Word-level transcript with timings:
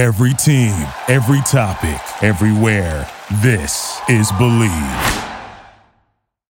Every 0.00 0.32
team, 0.32 0.72
every 1.08 1.42
topic, 1.42 2.00
everywhere. 2.22 3.06
This 3.42 4.00
is 4.08 4.32
Bleav. 4.32 5.52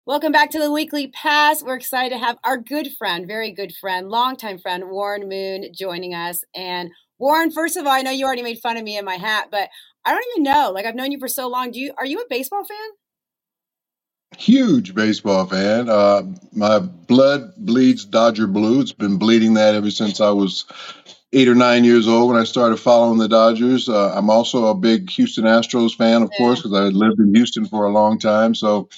Welcome 0.06 0.32
back 0.32 0.52
to 0.52 0.60
the 0.60 0.71
Weekly 0.71 1.08
Pass. 1.08 1.64
We're 1.64 1.75
excited 1.75 2.14
to 2.14 2.24
have 2.24 2.38
our 2.43 2.59
good 2.59 2.90
friend, 3.00 3.25
very 3.25 3.51
good 3.51 3.74
friend, 3.82 4.09
longtime 4.09 4.59
friend, 4.59 4.92
Warren 4.92 5.27
Moon, 5.27 5.74
joining 5.74 6.14
us. 6.14 6.43
And 6.54 6.92
Warren, 7.17 7.50
first 7.50 7.77
of 7.77 7.88
all, 7.88 7.92
I 7.92 8.04
know 8.04 8.12
you 8.12 8.25
already 8.25 8.43
made 8.43 8.59
fun 8.59 8.77
of 8.77 8.84
me 8.84 8.96
in 8.96 9.05
my 9.05 9.15
hat, 9.15 9.47
but 9.49 9.69
I 10.05 10.11
don't 10.11 10.25
even 10.33 10.43
know. 10.43 10.69
Like 10.71 10.85
I've 10.85 10.93
known 10.93 11.11
you 11.11 11.17
for 11.17 11.27
so 11.27 11.47
long. 11.47 11.71
Do 11.71 11.79
you 11.79 11.95
are 11.97 12.05
you 12.05 12.19
a 12.19 12.25
baseball 12.29 12.63
fan? 12.63 14.37
Huge 14.37 14.93
baseball 14.93 15.47
fan. 15.47 15.89
Uh, 15.89 16.21
my 16.53 16.77
blood 16.77 17.53
bleeds 17.57 18.05
Dodger 18.05 18.45
blue. 18.45 18.81
It's 18.81 18.91
been 18.91 19.17
bleeding 19.17 19.55
that 19.55 19.73
ever 19.73 19.89
since 19.89 20.21
I 20.21 20.29
was 20.29 20.65
eight 21.34 21.48
or 21.48 21.55
nine 21.55 21.84
years 21.84 22.07
old 22.07 22.32
when 22.32 22.39
I 22.39 22.43
started 22.43 22.77
following 22.77 23.18
the 23.18 23.27
Dodgers. 23.27 23.88
Uh, 23.88 24.14
I'm 24.14 24.29
also 24.29 24.68
a 24.68 24.75
big 24.75 25.10
Houston 25.11 25.46
Astros 25.46 25.96
fan, 25.96 26.24
of 26.24 26.29
yeah. 26.33 26.38
course, 26.38 26.61
because 26.61 26.78
I 26.78 26.86
lived 26.86 27.19
in 27.19 27.33
Houston 27.33 27.65
for 27.65 27.86
a 27.86 27.92
long 27.92 28.19
time. 28.19 28.54
So 28.54 28.89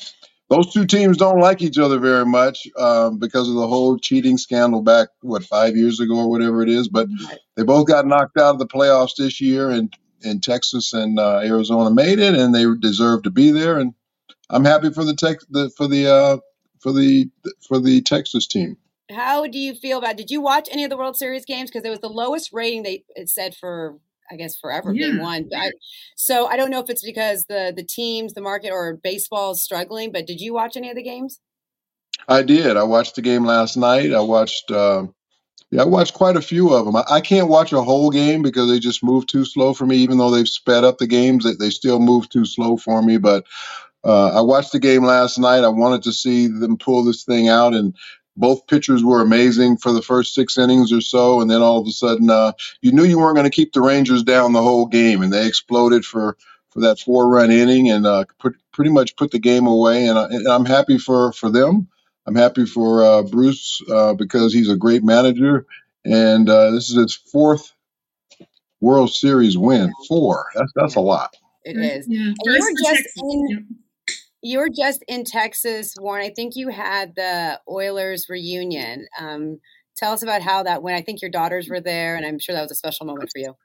those 0.49 0.73
two 0.73 0.85
teams 0.85 1.17
don't 1.17 1.39
like 1.39 1.61
each 1.61 1.77
other 1.77 1.99
very 1.99 2.25
much 2.25 2.67
um, 2.77 3.17
because 3.17 3.47
of 3.49 3.55
the 3.55 3.67
whole 3.67 3.97
cheating 3.97 4.37
scandal 4.37 4.81
back 4.81 5.09
what 5.21 5.43
five 5.43 5.75
years 5.75 5.99
ago 5.99 6.15
or 6.15 6.29
whatever 6.29 6.61
it 6.61 6.69
is. 6.69 6.87
But 6.87 7.07
they 7.55 7.63
both 7.63 7.87
got 7.87 8.07
knocked 8.07 8.37
out 8.37 8.55
of 8.55 8.59
the 8.59 8.67
playoffs 8.67 9.15
this 9.17 9.39
year, 9.39 9.69
and 9.69 9.93
in 10.21 10.39
Texas 10.39 10.93
and 10.93 11.19
uh, 11.19 11.39
Arizona 11.39 11.91
made 11.91 12.19
it, 12.19 12.35
and 12.35 12.53
they 12.53 12.65
deserve 12.79 13.23
to 13.23 13.31
be 13.31 13.51
there. 13.51 13.79
And 13.79 13.93
I'm 14.49 14.65
happy 14.65 14.91
for 14.91 15.03
the 15.03 15.15
tech 15.15 15.37
the, 15.49 15.69
for 15.77 15.87
the 15.87 16.07
uh, 16.07 16.37
for 16.79 16.91
the 16.91 17.29
for 17.67 17.79
the 17.79 18.01
Texas 18.01 18.47
team. 18.47 18.77
How 19.11 19.47
do 19.47 19.59
you 19.59 19.75
feel 19.75 19.97
about? 19.97 20.17
Did 20.17 20.31
you 20.31 20.41
watch 20.41 20.69
any 20.71 20.83
of 20.83 20.89
the 20.89 20.97
World 20.97 21.17
Series 21.17 21.45
games? 21.45 21.69
Because 21.69 21.85
it 21.85 21.89
was 21.89 21.99
the 21.99 22.09
lowest 22.09 22.51
rating 22.53 22.83
they 22.83 23.03
it 23.15 23.29
said 23.29 23.55
for 23.55 23.97
I 24.31 24.35
guess 24.35 24.55
forever 24.55 24.93
yeah. 24.93 25.07
game 25.07 25.19
one. 25.19 25.49
I, 25.55 25.71
so 26.15 26.47
I 26.47 26.57
don't 26.57 26.71
know 26.71 26.79
if 26.79 26.89
it's 26.89 27.03
because 27.03 27.45
the 27.45 27.73
the 27.75 27.83
teams, 27.83 28.33
the 28.33 28.41
market, 28.41 28.71
or 28.71 28.99
baseball 29.03 29.51
is 29.51 29.63
struggling. 29.63 30.11
But 30.11 30.25
did 30.25 30.39
you 30.39 30.53
watch 30.53 30.77
any 30.77 30.89
of 30.89 30.95
the 30.95 31.03
games? 31.03 31.39
I 32.27 32.43
did. 32.43 32.77
I 32.77 32.83
watched 32.83 33.15
the 33.15 33.21
game 33.21 33.45
last 33.45 33.77
night. 33.77 34.13
I 34.13 34.21
watched. 34.21 34.71
Uh, 34.71 35.07
yeah, 35.71 35.81
I 35.81 35.85
watched 35.85 36.13
quite 36.13 36.37
a 36.37 36.41
few 36.41 36.71
of 36.71 36.85
them. 36.85 36.95
I, 36.95 37.03
I, 37.09 37.21
can't 37.21 37.47
watch 37.47 37.73
a 37.73 37.81
whole 37.81 38.11
game 38.11 38.43
because 38.43 38.69
they 38.69 38.77
just 38.77 39.03
move 39.03 39.25
too 39.25 39.43
slow 39.43 39.73
for 39.73 39.87
me. 39.87 39.97
Even 39.97 40.19
though 40.19 40.29
they've 40.29 40.47
sped 40.47 40.83
up 40.83 40.99
the 40.99 41.07
games, 41.07 41.45
they, 41.45 41.53
they 41.55 41.71
still 41.71 41.99
move 41.99 42.29
too 42.29 42.45
slow 42.45 42.77
for 42.77 43.01
me. 43.01 43.17
But 43.17 43.45
uh, 44.03 44.37
I 44.37 44.41
watched 44.41 44.71
the 44.71 44.79
game 44.79 45.03
last 45.03 45.39
night. 45.39 45.63
I 45.63 45.69
wanted 45.69 46.03
to 46.03 46.13
see 46.13 46.45
them 46.45 46.77
pull 46.77 47.03
this 47.03 47.23
thing 47.23 47.49
out, 47.49 47.73
and 47.73 47.95
both 48.35 48.67
pitchers 48.67 49.03
were 49.03 49.21
amazing 49.21 49.77
for 49.77 49.91
the 49.91 50.01
first 50.01 50.33
six 50.33 50.57
innings 50.57 50.91
or 50.91 51.01
so, 51.01 51.41
and 51.41 51.49
then 51.49 51.61
all 51.61 51.79
of 51.79 51.87
a 51.87 51.91
sudden, 51.91 52.29
uh, 52.29 52.53
you 52.81 52.91
knew 52.91 53.03
you 53.03 53.19
weren't 53.19 53.35
going 53.35 53.49
to 53.49 53.55
keep 53.55 53.73
the 53.73 53.81
Rangers 53.81 54.23
down 54.23 54.53
the 54.53 54.61
whole 54.61 54.87
game, 54.87 55.21
and 55.21 55.31
they 55.31 55.47
exploded 55.47 56.05
for 56.05 56.37
for 56.69 56.81
that 56.81 56.99
four 56.99 57.29
run 57.29 57.51
inning 57.51 57.89
and 57.89 58.07
uh, 58.07 58.25
put, 58.39 58.55
pretty 58.71 58.89
much 58.89 59.15
put 59.15 59.29
the 59.29 59.37
game 59.37 59.67
away. 59.67 60.07
And, 60.07 60.17
I, 60.17 60.23
and 60.25 60.47
I'm 60.47 60.65
happy 60.65 60.97
for 60.97 61.31
for 61.33 61.49
them. 61.49 61.87
I'm 62.25 62.35
happy 62.35 62.65
for 62.65 63.03
uh, 63.03 63.21
Bruce 63.23 63.81
uh, 63.91 64.13
because 64.13 64.53
he's 64.53 64.69
a 64.69 64.77
great 64.77 65.03
manager, 65.03 65.65
and 66.03 66.49
uh, 66.49 66.71
this 66.71 66.89
is 66.89 66.95
his 66.95 67.13
fourth 67.13 67.73
World 68.81 69.11
Series 69.11 69.57
win. 69.57 69.93
Four. 70.07 70.47
That's 70.55 70.71
that's 70.75 70.95
a 70.95 71.01
lot. 71.01 71.35
It 71.63 71.77
is. 71.77 72.07
Yeah. 72.07 72.21
And 72.27 72.35
you 72.43 72.51
were 72.51 72.93
just 72.93 73.09
in, 73.17 73.67
you 74.43 74.59
were 74.59 74.69
just 74.69 75.03
in 75.07 75.23
Texas, 75.23 75.95
Warren. 75.99 76.23
I 76.23 76.33
think 76.35 76.55
you 76.55 76.67
had 76.67 77.15
the 77.15 77.59
Oilers 77.69 78.27
reunion. 78.29 79.07
Um, 79.19 79.59
tell 79.95 80.11
us 80.11 80.21
about 80.21 80.41
how 80.41 80.63
that 80.63 80.83
went. 80.83 80.97
I 80.97 81.01
think 81.01 81.21
your 81.21 81.31
daughters 81.31 81.69
were 81.69 81.79
there, 81.79 82.15
and 82.15 82.25
I'm 82.25 82.39
sure 82.39 82.53
that 82.53 82.61
was 82.61 82.71
a 82.71 82.75
special 82.75 83.05
moment 83.05 83.29
for 83.33 83.39
you. 83.39 83.55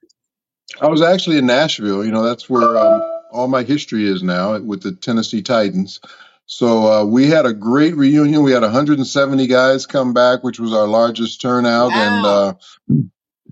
I 0.80 0.86
was 0.86 1.02
actually 1.02 1.38
in 1.38 1.46
Nashville. 1.46 2.04
You 2.04 2.12
know, 2.12 2.22
that's 2.22 2.48
where 2.48 2.78
um, 2.78 3.02
all 3.32 3.48
my 3.48 3.64
history 3.64 4.06
is 4.06 4.22
now 4.22 4.56
with 4.58 4.82
the 4.82 4.92
Tennessee 4.92 5.42
Titans. 5.42 6.00
So 6.46 6.90
uh, 6.90 7.04
we 7.04 7.26
had 7.26 7.44
a 7.44 7.52
great 7.52 7.96
reunion. 7.96 8.44
We 8.44 8.52
had 8.52 8.62
170 8.62 9.46
guys 9.48 9.84
come 9.84 10.14
back, 10.14 10.44
which 10.44 10.60
was 10.60 10.72
our 10.72 10.86
largest 10.86 11.40
turnout, 11.40 11.90
wow. 11.90 11.94
and 11.96 12.26
uh, 12.26 13.04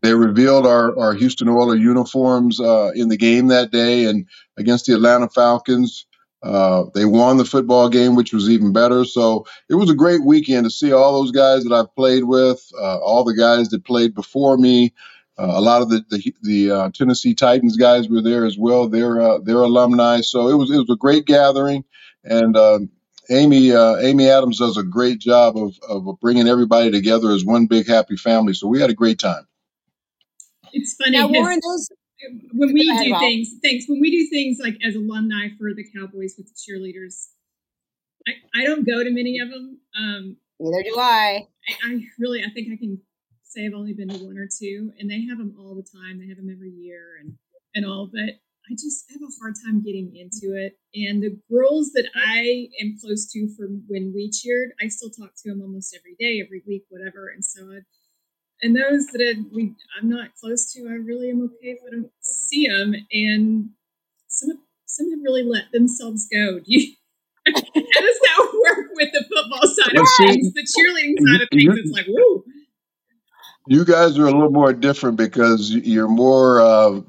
they 0.03 0.15
revealed 0.15 0.65
our, 0.65 0.97
our 0.97 1.12
Houston 1.15 1.48
Oilers 1.48 1.81
uniforms 1.81 2.60
uh, 2.60 2.92
in 2.94 3.09
the 3.09 3.16
game 3.16 3.48
that 3.48 3.72
day 3.72 4.04
and 4.04 4.26
against 4.56 4.86
the 4.86 4.94
Atlanta 4.94 5.28
Falcons. 5.28 6.06
Uh, 6.46 6.84
they 6.94 7.04
won 7.04 7.38
the 7.38 7.44
football 7.44 7.88
game, 7.88 8.14
which 8.14 8.32
was 8.32 8.48
even 8.48 8.72
better. 8.72 9.04
So 9.04 9.46
it 9.68 9.74
was 9.74 9.90
a 9.90 9.94
great 9.94 10.24
weekend 10.24 10.64
to 10.64 10.70
see 10.70 10.92
all 10.92 11.20
those 11.20 11.32
guys 11.32 11.64
that 11.64 11.72
I've 11.72 11.92
played 11.96 12.22
with, 12.22 12.64
uh, 12.80 12.98
all 12.98 13.24
the 13.24 13.34
guys 13.34 13.70
that 13.70 13.84
played 13.84 14.14
before 14.14 14.56
me. 14.56 14.94
Uh, 15.36 15.52
a 15.54 15.60
lot 15.60 15.82
of 15.82 15.90
the 15.90 16.04
the, 16.08 16.34
the 16.42 16.70
uh, 16.70 16.90
Tennessee 16.94 17.34
Titans 17.34 17.76
guys 17.76 18.08
were 18.08 18.22
there 18.22 18.46
as 18.46 18.56
well. 18.56 18.88
They're 18.88 19.20
uh, 19.20 19.38
they're 19.42 19.56
alumni. 19.56 20.20
So 20.20 20.48
it 20.48 20.54
was 20.54 20.70
it 20.70 20.78
was 20.78 20.88
a 20.88 20.96
great 20.96 21.26
gathering, 21.26 21.84
and 22.22 22.56
um, 22.56 22.90
Amy 23.28 23.72
Amy 23.72 24.30
Adams 24.30 24.58
does 24.58 24.76
a 24.76 24.84
great 24.84 25.18
job 25.18 25.56
of 25.58 25.76
of 25.88 26.20
bringing 26.20 26.46
everybody 26.46 26.92
together 26.92 27.32
as 27.32 27.44
one 27.44 27.66
big 27.66 27.88
happy 27.88 28.16
family. 28.16 28.54
So 28.54 28.68
we 28.68 28.80
had 28.80 28.88
a 28.88 28.94
great 28.94 29.18
time. 29.18 29.46
It's 30.72 30.94
funny. 30.94 31.18
Now, 31.18 31.26
Warren, 31.32 31.60
those 31.62 31.88
when 32.53 32.72
we 32.72 32.84
do 33.04 33.12
Rob. 33.12 33.21
things, 33.21 33.54
thanks. 33.62 33.87
When 33.88 34.00
we 34.00 34.10
do 34.10 34.28
things 34.31 34.59
like 34.60 34.78
as 34.87 34.94
alumni 34.94 35.49
for 35.59 35.75
the 35.75 35.84
Cowboys 35.94 36.34
with 36.37 36.49
the 36.49 36.54
cheerleaders, 36.54 37.27
I, 38.27 38.62
I 38.62 38.65
don't 38.65 38.87
go 38.87 39.04
to 39.04 39.10
many 39.10 39.38
of 39.38 39.50
them. 39.50 39.78
Um, 39.99 40.37
Neither 40.59 40.82
do 40.82 40.97
I. 40.99 41.47
I. 41.69 41.91
I 41.91 42.00
really, 42.19 42.43
I 42.43 42.50
think 42.50 42.69
I 42.72 42.77
can 42.77 43.00
say 43.43 43.66
I've 43.66 43.75
only 43.75 43.93
been 43.93 44.09
to 44.09 44.25
one 44.25 44.38
or 44.38 44.49
two, 44.49 44.93
and 44.99 45.10
they 45.10 45.25
have 45.27 45.38
them 45.38 45.54
all 45.59 45.75
the 45.75 45.82
time. 45.82 46.19
They 46.19 46.28
have 46.28 46.37
them 46.37 46.50
every 46.50 46.71
year 46.71 47.19
and 47.21 47.34
and 47.75 47.84
all. 47.84 48.09
But 48.12 48.41
I 48.69 48.75
just 48.75 49.04
have 49.12 49.22
a 49.22 49.31
hard 49.41 49.54
time 49.65 49.83
getting 49.83 50.15
into 50.16 50.56
it. 50.56 50.78
And 50.94 51.22
the 51.22 51.38
girls 51.50 51.93
that 51.93 52.09
I 52.16 52.69
am 52.81 52.97
close 53.00 53.31
to 53.33 53.48
from 53.56 53.84
when 53.87 54.12
we 54.15 54.31
cheered, 54.31 54.71
I 54.83 54.88
still 54.88 55.10
talk 55.10 55.31
to 55.43 55.50
them 55.50 55.62
almost 55.62 55.97
every 55.97 56.16
day, 56.19 56.43
every 56.44 56.62
week, 56.66 56.84
whatever. 56.88 57.28
And 57.28 57.44
so 57.44 57.62
I 57.71 57.81
and 58.62 58.74
those 58.74 59.06
that 59.08 59.44
we 59.52 59.74
I'm 60.00 60.08
not 60.08 60.34
close 60.40 60.72
to, 60.72 60.88
I 60.88 60.94
really 60.94 61.30
am 61.30 61.42
okay 61.42 61.70
if 61.70 61.78
I 61.86 61.90
don't 61.90 62.10
see 62.20 62.66
them. 62.68 62.94
And 63.12 63.70
some 64.28 64.58
some 64.86 65.10
have 65.10 65.20
really 65.22 65.42
let 65.42 65.64
themselves 65.72 66.26
go. 66.32 66.58
Do 66.64 66.64
you, 66.66 66.92
how 67.46 67.52
does 67.52 67.64
that 67.74 68.62
work 68.64 68.86
with 68.94 69.12
the 69.12 69.24
football 69.32 69.68
side 69.68 69.92
well, 69.94 70.02
of 70.02 70.08
things? 70.18 70.52
The 70.52 70.62
cheerleading 70.62 71.30
side 71.30 71.42
of 71.42 71.48
things, 71.52 71.74
it's 71.76 71.92
like 71.92 72.06
woo. 72.08 72.44
You 73.68 73.84
guys 73.84 74.18
are 74.18 74.26
a 74.26 74.30
little 74.30 74.50
more 74.50 74.72
different 74.72 75.16
because 75.16 75.70
you're 75.70 76.08
more. 76.08 76.60
Uh, 76.60 77.00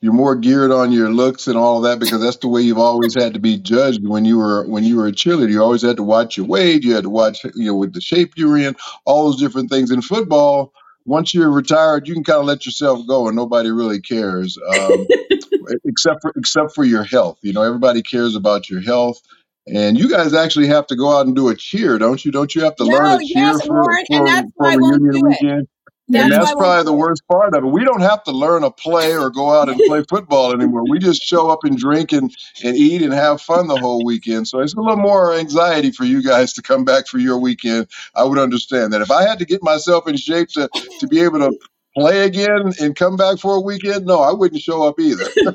you're 0.00 0.12
more 0.12 0.36
geared 0.36 0.70
on 0.70 0.92
your 0.92 1.10
looks 1.10 1.46
and 1.46 1.56
all 1.56 1.78
of 1.78 1.82
that 1.84 1.98
because 1.98 2.20
that's 2.20 2.36
the 2.36 2.48
way 2.48 2.60
you've 2.60 2.78
always 2.78 3.14
had 3.14 3.32
to 3.34 3.40
be 3.40 3.56
judged 3.56 4.06
when 4.06 4.24
you 4.24 4.38
were 4.38 4.66
when 4.66 4.84
you 4.84 4.96
were 4.96 5.06
a 5.06 5.12
cheerleader. 5.12 5.50
You 5.50 5.62
always 5.62 5.82
had 5.82 5.96
to 5.96 6.02
watch 6.02 6.36
your 6.36 6.46
weight, 6.46 6.84
you 6.84 6.94
had 6.94 7.04
to 7.04 7.10
watch 7.10 7.44
you 7.44 7.66
know 7.66 7.76
with 7.76 7.94
the 7.94 8.00
shape 8.00 8.34
you 8.36 8.48
were 8.48 8.58
in, 8.58 8.76
all 9.04 9.24
those 9.24 9.40
different 9.40 9.70
things. 9.70 9.90
In 9.90 10.02
football, 10.02 10.72
once 11.06 11.32
you're 11.32 11.50
retired, 11.50 12.06
you 12.06 12.14
can 12.14 12.24
kind 12.24 12.40
of 12.40 12.46
let 12.46 12.66
yourself 12.66 13.06
go 13.06 13.26
and 13.26 13.36
nobody 13.36 13.70
really 13.70 14.00
cares, 14.00 14.58
um, 14.74 15.06
except 15.84 16.20
for 16.20 16.32
except 16.36 16.74
for 16.74 16.84
your 16.84 17.04
health. 17.04 17.38
You 17.42 17.54
know, 17.54 17.62
everybody 17.62 18.02
cares 18.02 18.34
about 18.34 18.68
your 18.68 18.80
health. 18.80 19.20
And 19.68 19.98
you 19.98 20.08
guys 20.08 20.32
actually 20.32 20.68
have 20.68 20.86
to 20.86 20.94
go 20.94 21.18
out 21.18 21.26
and 21.26 21.34
do 21.34 21.48
a 21.48 21.56
cheer, 21.56 21.98
don't 21.98 22.24
you? 22.24 22.30
Don't 22.30 22.54
you 22.54 22.62
have 22.62 22.76
to 22.76 22.84
no, 22.84 22.96
learn 22.96 23.06
a 23.14 23.18
cheer 23.18 23.42
yes, 23.42 23.66
for, 23.66 23.82
Lauren, 23.82 24.04
for, 24.06 24.26
for, 24.28 24.44
for 24.56 24.78
reunion 24.78 25.26
weekend? 25.26 25.68
That's 26.08 26.24
and 26.24 26.32
that's 26.32 26.52
probably 26.52 26.84
the 26.84 26.92
worst 26.92 27.22
part 27.28 27.54
of 27.54 27.64
it. 27.64 27.66
We 27.66 27.84
don't 27.84 28.02
have 28.02 28.22
to 28.24 28.32
learn 28.32 28.64
a 28.64 28.70
play 28.70 29.16
or 29.16 29.30
go 29.30 29.50
out 29.50 29.68
and 29.68 29.80
play 29.86 30.04
football 30.08 30.52
anymore. 30.52 30.84
We 30.88 31.00
just 31.00 31.22
show 31.22 31.50
up 31.50 31.64
and 31.64 31.76
drink 31.76 32.12
and, 32.12 32.34
and 32.64 32.76
eat 32.76 33.02
and 33.02 33.12
have 33.12 33.42
fun 33.42 33.66
the 33.66 33.78
whole 33.78 34.04
weekend. 34.04 34.46
So 34.48 34.60
it's 34.60 34.74
a 34.74 34.80
little 34.80 34.96
more 34.96 35.34
anxiety 35.34 35.90
for 35.90 36.04
you 36.04 36.22
guys 36.22 36.52
to 36.54 36.62
come 36.62 36.84
back 36.84 37.08
for 37.08 37.18
your 37.18 37.38
weekend. 37.38 37.88
I 38.14 38.24
would 38.24 38.38
understand 38.38 38.92
that. 38.92 39.02
If 39.02 39.10
I 39.10 39.22
had 39.22 39.40
to 39.40 39.44
get 39.44 39.64
myself 39.64 40.06
in 40.06 40.16
shape 40.16 40.48
to, 40.50 40.68
to 41.00 41.08
be 41.08 41.20
able 41.22 41.40
to 41.40 41.58
play 41.96 42.20
again 42.26 42.72
and 42.80 42.94
come 42.94 43.16
back 43.16 43.38
for 43.38 43.56
a 43.56 43.60
weekend? 43.60 44.06
No, 44.06 44.20
I 44.20 44.32
wouldn't 44.32 44.60
show 44.60 44.86
up 44.86 45.00
either. 45.00 45.24
yeah, 45.36 45.54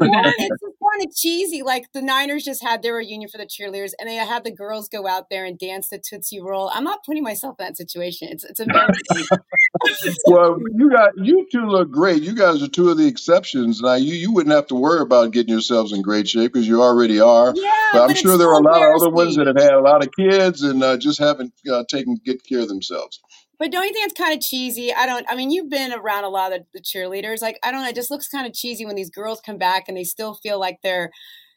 and 0.00 0.34
it's 0.38 0.60
just 0.60 0.74
kind 0.94 1.06
of 1.06 1.14
cheesy. 1.14 1.62
Like 1.62 1.90
the 1.92 2.02
Niners 2.02 2.44
just 2.44 2.62
had 2.62 2.82
their 2.82 2.94
reunion 2.94 3.28
for 3.28 3.38
the 3.38 3.46
cheerleaders, 3.46 3.92
and 3.98 4.08
they 4.08 4.16
had 4.16 4.44
the 4.44 4.50
girls 4.50 4.88
go 4.88 5.06
out 5.06 5.30
there 5.30 5.44
and 5.44 5.58
dance 5.58 5.88
the 5.88 5.98
Tootsie 5.98 6.40
Roll. 6.40 6.70
I'm 6.72 6.84
not 6.84 7.04
putting 7.04 7.22
myself 7.22 7.56
in 7.58 7.66
that 7.66 7.76
situation. 7.76 8.28
It's 8.30 8.44
it's 8.44 8.60
embarrassing. 8.60 9.26
well, 10.26 10.58
you 10.74 10.90
got 10.90 11.12
you 11.16 11.46
two 11.50 11.66
look 11.66 11.90
great. 11.90 12.22
You 12.22 12.34
guys 12.34 12.62
are 12.62 12.68
two 12.68 12.90
of 12.90 12.98
the 12.98 13.06
exceptions. 13.06 13.80
Now 13.80 13.94
you 13.94 14.14
you 14.14 14.32
wouldn't 14.32 14.54
have 14.54 14.66
to 14.68 14.74
worry 14.74 15.00
about 15.00 15.32
getting 15.32 15.52
yourselves 15.52 15.92
in 15.92 16.02
great 16.02 16.28
shape 16.28 16.52
because 16.52 16.68
you 16.68 16.82
already 16.82 17.20
are. 17.20 17.52
Yeah, 17.56 17.70
but 17.92 18.02
I'm 18.02 18.08
but 18.08 18.18
sure 18.18 18.38
there 18.38 18.48
are 18.48 18.60
a 18.60 18.64
lot 18.64 18.82
of 18.82 19.00
other 19.00 19.10
ones 19.10 19.36
that 19.36 19.46
have 19.46 19.60
had 19.60 19.72
a 19.72 19.80
lot 19.80 20.04
of 20.04 20.10
kids 20.12 20.62
and 20.62 20.82
uh, 20.82 20.96
just 20.96 21.18
haven't 21.18 21.52
uh, 21.70 21.84
taken 21.88 22.16
good 22.24 22.44
care 22.46 22.60
of 22.60 22.68
themselves. 22.68 23.20
But 23.58 23.70
don't 23.70 23.84
you 23.84 23.92
think 23.92 24.06
it's 24.06 24.18
kind 24.18 24.34
of 24.34 24.40
cheesy? 24.40 24.92
I 24.92 25.06
don't. 25.06 25.24
I 25.28 25.36
mean, 25.36 25.50
you've 25.50 25.70
been 25.70 25.92
around 25.92 26.24
a 26.24 26.28
lot 26.28 26.52
of 26.52 26.62
the 26.72 26.80
cheerleaders. 26.80 27.40
Like, 27.40 27.58
I 27.62 27.70
don't 27.70 27.82
know. 27.82 27.88
It 27.88 27.94
just 27.94 28.10
looks 28.10 28.28
kind 28.28 28.46
of 28.46 28.52
cheesy 28.52 28.84
when 28.84 28.96
these 28.96 29.10
girls 29.10 29.40
come 29.40 29.58
back 29.58 29.84
and 29.88 29.96
they 29.96 30.04
still 30.04 30.34
feel 30.34 30.58
like 30.58 30.78
they're, 30.82 31.10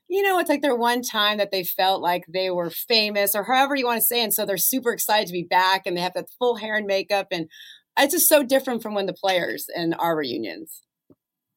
you 0.08 0.22
know, 0.22 0.40
it's 0.40 0.50
like 0.50 0.62
their 0.62 0.76
one 0.76 1.02
time 1.02 1.38
that 1.40 1.52
they 1.52 1.64
felt 1.64 2.02
like 2.02 2.26
they 2.28 2.52
were 2.52 2.70
famous 2.70 3.36
or 3.36 3.44
however 3.44 3.76
you 3.76 3.86
want 3.86 4.00
to 4.00 4.06
say. 4.06 4.24
And 4.24 4.34
so 4.34 4.46
they're 4.46 4.58
super 4.58 4.94
excited 4.94 5.28
to 5.28 5.34
be 5.34 5.44
back 5.44 5.84
and 5.86 5.98
they 5.98 6.02
have 6.02 6.14
that 6.14 6.30
full 6.40 6.56
hair 6.58 6.76
and 6.76 6.86
makeup. 6.86 7.28
And 7.32 7.50
it's 7.98 8.14
just 8.14 8.30
so 8.30 8.44
different 8.44 8.84
from 8.84 8.94
when 8.94 9.08
the 9.08 9.14
players 9.14 9.66
and 9.76 9.96
our 9.98 10.16
reunions. 10.16 10.84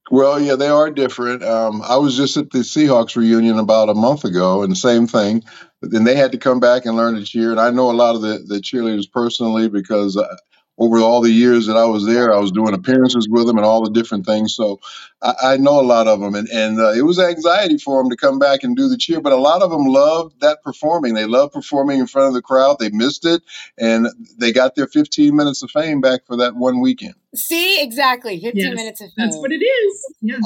Well, 0.08 0.40
yeah, 0.40 0.56
they 0.56 0.68
are 0.68 0.90
different. 0.90 1.42
Um, 1.42 1.82
I 1.82 1.96
was 1.96 2.16
just 2.16 2.36
at 2.36 2.50
the 2.50 2.58
Seahawks 2.58 3.16
reunion 3.16 3.58
about 3.58 3.88
a 3.88 3.94
month 3.94 4.24
ago, 4.24 4.62
and 4.62 4.76
same 4.76 5.06
thing. 5.06 5.42
Then 5.82 6.04
they 6.04 6.14
had 6.14 6.32
to 6.32 6.38
come 6.38 6.60
back 6.60 6.84
and 6.84 6.96
learn 6.96 7.14
to 7.14 7.24
cheer. 7.24 7.50
And 7.50 7.60
I 7.60 7.70
know 7.70 7.90
a 7.90 7.92
lot 7.92 8.14
of 8.14 8.22
the, 8.22 8.38
the 8.46 8.56
cheerleaders 8.60 9.10
personally 9.10 9.68
because 9.68 10.16
uh, 10.16 10.36
over 10.80 10.98
all 10.98 11.20
the 11.20 11.30
years 11.30 11.66
that 11.66 11.76
I 11.76 11.84
was 11.84 12.06
there, 12.06 12.34
I 12.34 12.38
was 12.38 12.50
doing 12.50 12.72
appearances 12.72 13.28
with 13.28 13.46
them 13.46 13.58
and 13.58 13.66
all 13.66 13.84
the 13.84 13.90
different 13.90 14.24
things. 14.24 14.56
So 14.56 14.80
I, 15.20 15.34
I 15.42 15.56
know 15.58 15.78
a 15.78 15.82
lot 15.82 16.08
of 16.08 16.20
them, 16.20 16.34
and 16.34 16.48
and 16.48 16.80
uh, 16.80 16.92
it 16.92 17.02
was 17.02 17.18
anxiety 17.18 17.76
for 17.76 18.02
them 18.02 18.08
to 18.10 18.16
come 18.16 18.38
back 18.38 18.64
and 18.64 18.74
do 18.74 18.88
the 18.88 18.96
cheer. 18.96 19.20
But 19.20 19.34
a 19.34 19.36
lot 19.36 19.60
of 19.60 19.70
them 19.70 19.84
loved 19.84 20.40
that 20.40 20.62
performing. 20.64 21.12
They 21.14 21.26
loved 21.26 21.52
performing 21.52 22.00
in 22.00 22.06
front 22.06 22.28
of 22.28 22.34
the 22.34 22.40
crowd. 22.42 22.78
They 22.80 22.88
missed 22.88 23.26
it, 23.26 23.42
and 23.78 24.08
they 24.38 24.52
got 24.52 24.74
their 24.74 24.86
15 24.86 25.36
minutes 25.36 25.62
of 25.62 25.70
fame 25.70 26.00
back 26.00 26.26
for 26.26 26.36
that 26.38 26.56
one 26.56 26.80
weekend. 26.80 27.14
See, 27.34 27.80
exactly, 27.82 28.40
15 28.40 28.54
Yes, 28.54 28.74
minutes 28.74 29.00
of 29.02 29.12
fame. 29.12 29.26
That's 29.26 29.36
what 29.36 29.52
it 29.52 29.62
is. 29.62 30.14
Yeah, 30.22 30.38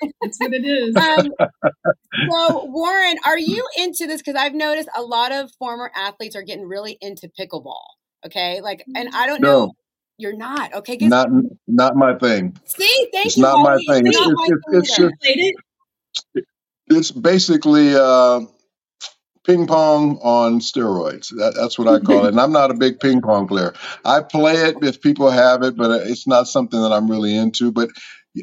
that's 0.22 0.38
what 0.38 0.54
it 0.54 0.64
is. 0.64 0.96
um, 0.96 1.32
so 2.30 2.64
Warren, 2.66 3.16
are 3.26 3.38
you 3.38 3.66
into 3.76 4.06
this? 4.06 4.22
Because 4.22 4.36
I've 4.40 4.54
noticed 4.54 4.88
a 4.96 5.02
lot 5.02 5.32
of 5.32 5.50
former 5.58 5.90
athletes 5.94 6.36
are 6.36 6.42
getting 6.42 6.68
really 6.68 6.98
into 7.00 7.28
pickleball. 7.28 8.01
Okay, 8.26 8.60
like, 8.60 8.84
and 8.94 9.10
I 9.14 9.26
don't 9.26 9.40
know. 9.42 9.72
You're 10.18 10.36
not 10.36 10.74
okay. 10.74 10.96
'cause- 10.98 11.08
not 11.10 11.28
not 11.66 11.96
my 11.96 12.14
thing. 12.18 12.56
see, 12.66 13.08
thank 13.12 13.26
It's 13.26 13.36
you. 13.38 13.42
not 13.42 13.62
my 13.62 13.76
thing. 13.88 14.06
It's 14.06 14.18
It's 14.18 14.20
not 14.20 14.32
it's 14.32 14.40
my 14.40 14.46
it's, 14.48 14.62
thing 14.72 14.80
it's 14.80 14.98
either. 15.00 15.10
just 16.34 16.46
it's 16.88 17.10
basically 17.12 17.94
uh, 17.96 18.40
ping 19.46 19.66
pong 19.66 20.18
on 20.22 20.60
steroids. 20.60 21.30
That, 21.36 21.54
that's 21.56 21.78
what 21.78 21.88
I 21.88 22.00
call 22.00 22.26
it. 22.26 22.30
And 22.30 22.40
I'm 22.40 22.52
not 22.52 22.70
a 22.70 22.74
big 22.74 23.00
ping 23.00 23.22
pong 23.22 23.48
player. 23.48 23.74
I 24.04 24.22
play 24.22 24.54
it 24.54 24.76
if 24.82 25.00
people 25.00 25.30
have 25.30 25.62
it, 25.62 25.76
but 25.76 25.90
it's 26.08 26.26
not 26.26 26.48
something 26.48 26.80
that 26.82 26.92
I'm 26.92 27.10
really 27.10 27.36
into. 27.36 27.72
But 27.72 27.90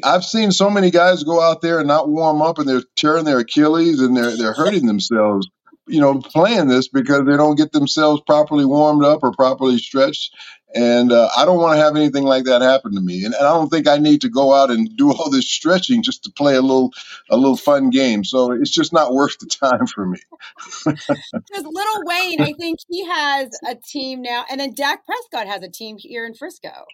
I've 0.04 0.24
seen 0.24 0.52
so 0.52 0.70
many 0.70 0.90
guys 0.90 1.24
go 1.24 1.40
out 1.40 1.62
there 1.62 1.78
and 1.80 1.88
not 1.88 2.08
warm 2.08 2.42
up, 2.42 2.58
and 2.58 2.68
they're 2.68 2.84
tearing 2.96 3.24
their 3.24 3.40
Achilles 3.40 4.00
and 4.00 4.16
they're 4.16 4.36
they're 4.36 4.54
hurting 4.54 4.86
themselves. 4.86 5.48
You 5.90 6.00
know, 6.00 6.20
playing 6.20 6.68
this 6.68 6.88
because 6.88 7.26
they 7.26 7.36
don't 7.36 7.56
get 7.56 7.72
themselves 7.72 8.22
properly 8.26 8.64
warmed 8.64 9.04
up 9.04 9.20
or 9.22 9.32
properly 9.32 9.78
stretched. 9.78 10.34
And 10.74 11.10
uh, 11.10 11.28
I 11.36 11.44
don't 11.44 11.58
want 11.58 11.76
to 11.76 11.82
have 11.82 11.96
anything 11.96 12.24
like 12.24 12.44
that 12.44 12.62
happen 12.62 12.94
to 12.94 13.00
me. 13.00 13.24
And, 13.24 13.34
and 13.34 13.44
I 13.44 13.52
don't 13.52 13.68
think 13.68 13.88
I 13.88 13.98
need 13.98 14.20
to 14.20 14.28
go 14.28 14.54
out 14.54 14.70
and 14.70 14.96
do 14.96 15.12
all 15.12 15.28
this 15.28 15.48
stretching 15.50 16.02
just 16.02 16.22
to 16.24 16.30
play 16.30 16.54
a 16.54 16.62
little 16.62 16.92
a 17.28 17.36
little 17.36 17.56
fun 17.56 17.90
game. 17.90 18.24
So 18.24 18.52
it's 18.52 18.70
just 18.70 18.92
not 18.92 19.12
worth 19.12 19.38
the 19.38 19.46
time 19.46 19.86
for 19.86 20.06
me. 20.06 20.18
Because 21.48 21.64
Lil 21.64 22.04
Wayne, 22.04 22.40
I 22.40 22.52
think 22.52 22.78
he 22.88 23.04
has 23.06 23.50
a 23.66 23.74
team 23.74 24.22
now, 24.22 24.44
and 24.50 24.60
then 24.60 24.72
Dak 24.74 25.04
Prescott 25.04 25.48
has 25.48 25.62
a 25.62 25.68
team 25.68 25.96
here 25.98 26.24
in 26.24 26.34
Frisco. 26.34 26.86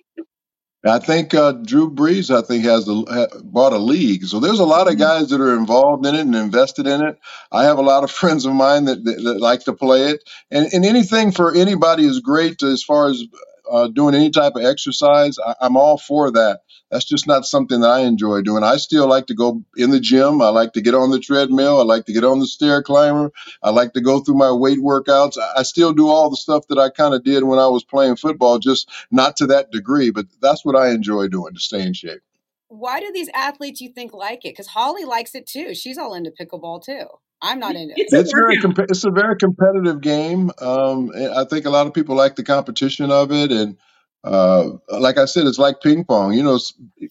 I 0.86 1.00
think 1.00 1.34
uh, 1.34 1.52
Drew 1.52 1.90
Brees, 1.90 2.34
I 2.36 2.42
think, 2.42 2.64
has 2.64 2.88
a, 2.88 2.94
ha- 3.08 3.40
bought 3.44 3.74
a 3.74 3.78
league. 3.78 4.24
So 4.26 4.40
there's 4.40 4.60
a 4.60 4.66
lot 4.66 4.90
of 4.90 4.98
guys 4.98 5.28
that 5.30 5.40
are 5.40 5.56
involved 5.56 6.06
in 6.06 6.14
it 6.16 6.22
and 6.22 6.34
invested 6.36 6.86
in 6.88 7.02
it. 7.02 7.18
I 7.52 7.64
have 7.64 7.78
a 7.78 7.82
lot 7.82 8.04
of 8.04 8.10
friends 8.22 8.46
of 8.46 8.54
mine 8.54 8.86
that, 8.86 9.04
that, 9.04 9.22
that 9.24 9.40
like 9.40 9.64
to 9.64 9.74
play 9.74 10.10
it. 10.10 10.22
And, 10.50 10.68
and 10.72 10.84
anything 10.84 11.32
for 11.32 11.54
anybody 11.54 12.04
is 12.06 12.20
great 12.20 12.62
as 12.62 12.82
far 12.84 13.10
as 13.10 13.24
uh, 13.70 13.88
doing 13.88 14.14
any 14.16 14.30
type 14.30 14.54
of 14.56 14.64
exercise. 14.64 15.38
I, 15.44 15.54
I'm 15.62 15.76
all 15.76 15.98
for 15.98 16.32
that. 16.32 16.60
That's 16.90 17.04
just 17.04 17.26
not 17.26 17.44
something 17.44 17.80
that 17.80 17.90
I 17.90 18.00
enjoy 18.00 18.42
doing. 18.42 18.62
I 18.62 18.76
still 18.76 19.08
like 19.08 19.26
to 19.26 19.34
go 19.34 19.64
in 19.76 19.90
the 19.90 19.98
gym. 19.98 20.40
I 20.40 20.50
like 20.50 20.72
to 20.74 20.80
get 20.80 20.94
on 20.94 21.10
the 21.10 21.18
treadmill. 21.18 21.80
I 21.80 21.84
like 21.84 22.06
to 22.06 22.12
get 22.12 22.24
on 22.24 22.38
the 22.38 22.46
stair 22.46 22.82
climber. 22.82 23.32
I 23.62 23.70
like 23.70 23.92
to 23.94 24.00
go 24.00 24.20
through 24.20 24.36
my 24.36 24.52
weight 24.52 24.78
workouts. 24.78 25.36
I, 25.36 25.60
I 25.60 25.62
still 25.64 25.92
do 25.92 26.08
all 26.08 26.30
the 26.30 26.36
stuff 26.36 26.68
that 26.68 26.78
I 26.78 26.90
kind 26.90 27.12
of 27.14 27.24
did 27.24 27.42
when 27.42 27.58
I 27.58 27.66
was 27.66 27.82
playing 27.82 28.16
football, 28.16 28.58
just 28.60 28.88
not 29.10 29.36
to 29.38 29.46
that 29.48 29.72
degree. 29.72 30.10
But 30.10 30.26
that's 30.40 30.64
what 30.64 30.76
I 30.76 30.90
enjoy 30.90 31.28
doing 31.28 31.54
to 31.54 31.60
stay 31.60 31.82
in 31.82 31.92
shape. 31.92 32.20
Why 32.68 33.00
do 33.00 33.10
these 33.12 33.30
athletes 33.34 33.80
you 33.80 33.90
think 33.92 34.12
like 34.12 34.44
it? 34.44 34.52
Because 34.52 34.68
Hollie 34.68 35.04
likes 35.04 35.34
it 35.34 35.46
too. 35.46 35.74
She's 35.74 35.98
all 35.98 36.14
into 36.14 36.30
pickleball 36.30 36.84
too. 36.84 37.04
I'm 37.42 37.58
not 37.58 37.74
into 37.76 37.94
it. 37.94 38.00
It's 38.00 38.12
a 38.14 38.20
It's 38.20 38.32
very 38.32 38.56
workout. 38.56 38.76
comp- 38.76 38.90
it's 38.90 39.04
a 39.04 39.10
very 39.10 39.36
competitive 39.36 40.00
game. 40.00 40.50
Um, 40.60 41.10
I 41.14 41.44
think 41.44 41.66
a 41.66 41.70
lot 41.70 41.86
of 41.86 41.94
people 41.94 42.16
like 42.16 42.36
the 42.36 42.42
competition 42.44 43.10
of 43.10 43.30
it, 43.32 43.52
and 43.52 43.76
uh, 44.26 44.70
like 44.90 45.18
I 45.18 45.26
said, 45.26 45.46
it's 45.46 45.58
like 45.60 45.82
ping 45.82 46.04
pong. 46.04 46.34
You 46.34 46.44
know, 46.44 46.60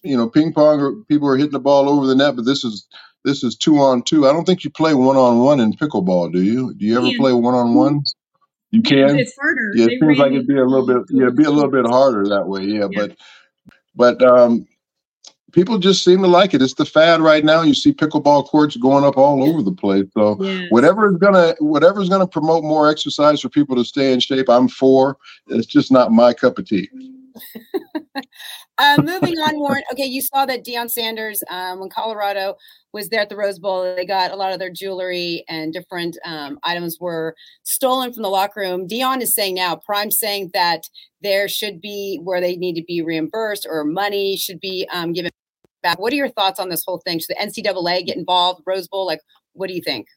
you 0.03 0.17
know, 0.17 0.29
ping 0.29 0.53
pong. 0.53 1.05
People 1.09 1.29
are 1.29 1.37
hitting 1.37 1.53
the 1.53 1.59
ball 1.61 1.89
over 1.89 2.07
the 2.07 2.15
net, 2.15 2.37
but 2.37 2.45
this 2.45 2.65
is 2.65 2.87
this 3.25 3.43
is 3.43 3.57
two 3.57 3.79
on 3.79 4.03
two. 4.03 4.27
I 4.27 4.33
don't 4.33 4.45
think 4.45 4.65
you 4.65 4.71
play 4.71 4.95
one 4.95 5.17
on 5.17 5.39
one 5.39 5.61
in 5.61 5.73
pickleball, 5.75 6.33
do 6.33 6.43
you? 6.43 6.73
Do 6.75 6.85
you 6.85 6.97
ever 6.97 7.11
Can. 7.11 7.13
play 7.13 7.33
one 7.33 7.55
on 7.55 7.75
one? 7.75 8.03
You 8.71 8.83
Yeah, 8.83 9.07
can. 9.07 9.15
it's 9.17 9.35
harder. 9.39 9.71
Yeah, 9.73 9.87
it 9.87 9.91
They 9.91 9.97
seems 9.99 10.17
like 10.19 10.33
it'd 10.33 10.47
be 10.47 10.57
a 10.57 10.65
little 10.65 10.87
bit. 10.87 10.97
Yeah, 11.09 11.23
it'd 11.25 11.37
be 11.37 11.45
a 11.45 11.51
little 11.51 11.71
bit 11.71 11.87
harder 11.87 12.29
that 12.29 12.47
way. 12.47 12.63
Yeah, 12.63 12.87
Yeah. 12.89 12.99
but 12.99 13.17
but 13.95 14.21
um, 14.23 14.67
people 15.55 15.77
just 15.79 16.03
seem 16.03 16.21
to 16.21 16.27
like 16.27 16.53
it. 16.53 16.61
It's 16.61 16.73
the 16.73 16.85
fad 16.85 17.21
right 17.21 17.43
now. 17.43 17.61
You 17.61 17.73
see 17.73 17.93
pickleball 17.93 18.45
courts 18.45 18.75
going 18.75 19.05
up 19.05 19.17
all 19.17 19.41
over 19.41 19.63
the 19.63 19.71
place. 19.71 20.05
So 20.13 20.37
Yes. 20.39 20.67
whatever 20.69 21.09
is 21.09 21.17
gonna 21.17 21.55
whatever 21.59 22.01
is 22.01 22.09
gonna 22.09 22.27
promote 22.27 22.63
more 22.63 22.89
exercise 22.89 23.41
for 23.41 23.49
people 23.49 23.75
to 23.77 23.85
stay 23.85 24.11
in 24.13 24.19
shape, 24.19 24.49
I'm 24.49 24.67
for. 24.67 25.17
It's 25.47 25.65
just 25.65 25.91
not 25.91 26.11
my 26.11 26.33
cup 26.33 26.59
of 26.59 26.67
tea. 26.67 26.89
Uh, 28.77 28.97
moving 28.99 29.35
on, 29.35 29.57
Warren. 29.57 29.83
Okay, 29.93 30.03
you 30.03 30.21
saw 30.21 30.45
that 30.45 30.65
Deion 30.65 30.89
Sanders, 30.91 31.41
um, 31.49 31.79
when 31.79 31.89
Colorado 31.89 32.57
was 32.91 33.07
there 33.07 33.21
at 33.21 33.29
the 33.29 33.35
Rose 33.37 33.57
Bowl, 33.57 33.95
they 33.95 34.05
got 34.05 34.31
a 34.31 34.35
lot 34.35 34.51
of 34.51 34.59
their 34.59 34.69
jewelry 34.69 35.45
and 35.47 35.71
different 35.71 36.17
um, 36.25 36.59
items 36.63 36.97
were 36.99 37.35
stolen 37.63 38.11
from 38.11 38.23
the 38.23 38.29
locker 38.29 38.59
room. 38.59 38.85
Deion 38.85 39.21
is 39.21 39.33
saying 39.33 39.55
now, 39.55 39.77
Prime 39.77 40.11
saying 40.11 40.51
that 40.53 40.89
there 41.21 41.47
should 41.47 41.79
be 41.79 42.19
where 42.21 42.41
they 42.41 42.57
need 42.57 42.75
to 42.75 42.83
be 42.83 43.01
reimbursed 43.01 43.65
or 43.69 43.85
money 43.85 44.35
should 44.35 44.59
be 44.59 44.85
um, 44.91 45.13
given 45.13 45.31
back. 45.85 45.99
What 45.99 46.11
are 46.11 46.15
your 46.15 46.29
thoughts 46.29 46.59
on 46.59 46.69
this 46.69 46.83
whole 46.85 46.97
thing? 46.97 47.19
Should 47.19 47.29
the 47.29 47.35
NCAA 47.35 48.05
get 48.05 48.17
involved? 48.17 48.63
Rose 48.65 48.87
Bowl, 48.87 49.05
like, 49.05 49.21
what 49.53 49.67
do 49.67 49.75
you 49.75 49.81
think? 49.81 50.07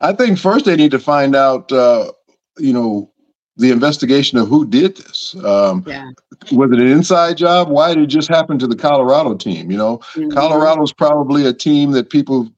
I 0.00 0.12
think 0.12 0.38
first 0.38 0.64
they 0.64 0.76
need 0.76 0.92
to 0.92 0.98
find 0.98 1.34
out, 1.34 1.70
uh, 1.72 2.12
you 2.58 2.72
know, 2.72 3.10
the 3.56 3.70
investigation 3.72 4.38
of 4.38 4.46
who 4.48 4.66
did 4.66 4.96
this. 4.98 5.34
Um, 5.44 5.82
Yeah. 5.86 6.10
was 6.52 6.70
it 6.70 6.78
an 6.78 6.86
inside 6.86 7.38
job? 7.38 7.68
Why 7.70 7.94
did 7.94 8.04
it 8.04 8.06
just 8.08 8.28
happen 8.28 8.58
to 8.58 8.66
the 8.66 8.76
Colorado 8.76 9.34
team? 9.34 9.70
You 9.70 9.78
know, 9.78 9.98
Mm-hmm. 10.14 10.30
Colorado's 10.30 10.92
probably 10.92 11.46
a 11.46 11.52
team 11.52 11.90
that 11.92 12.10
people 12.10 12.48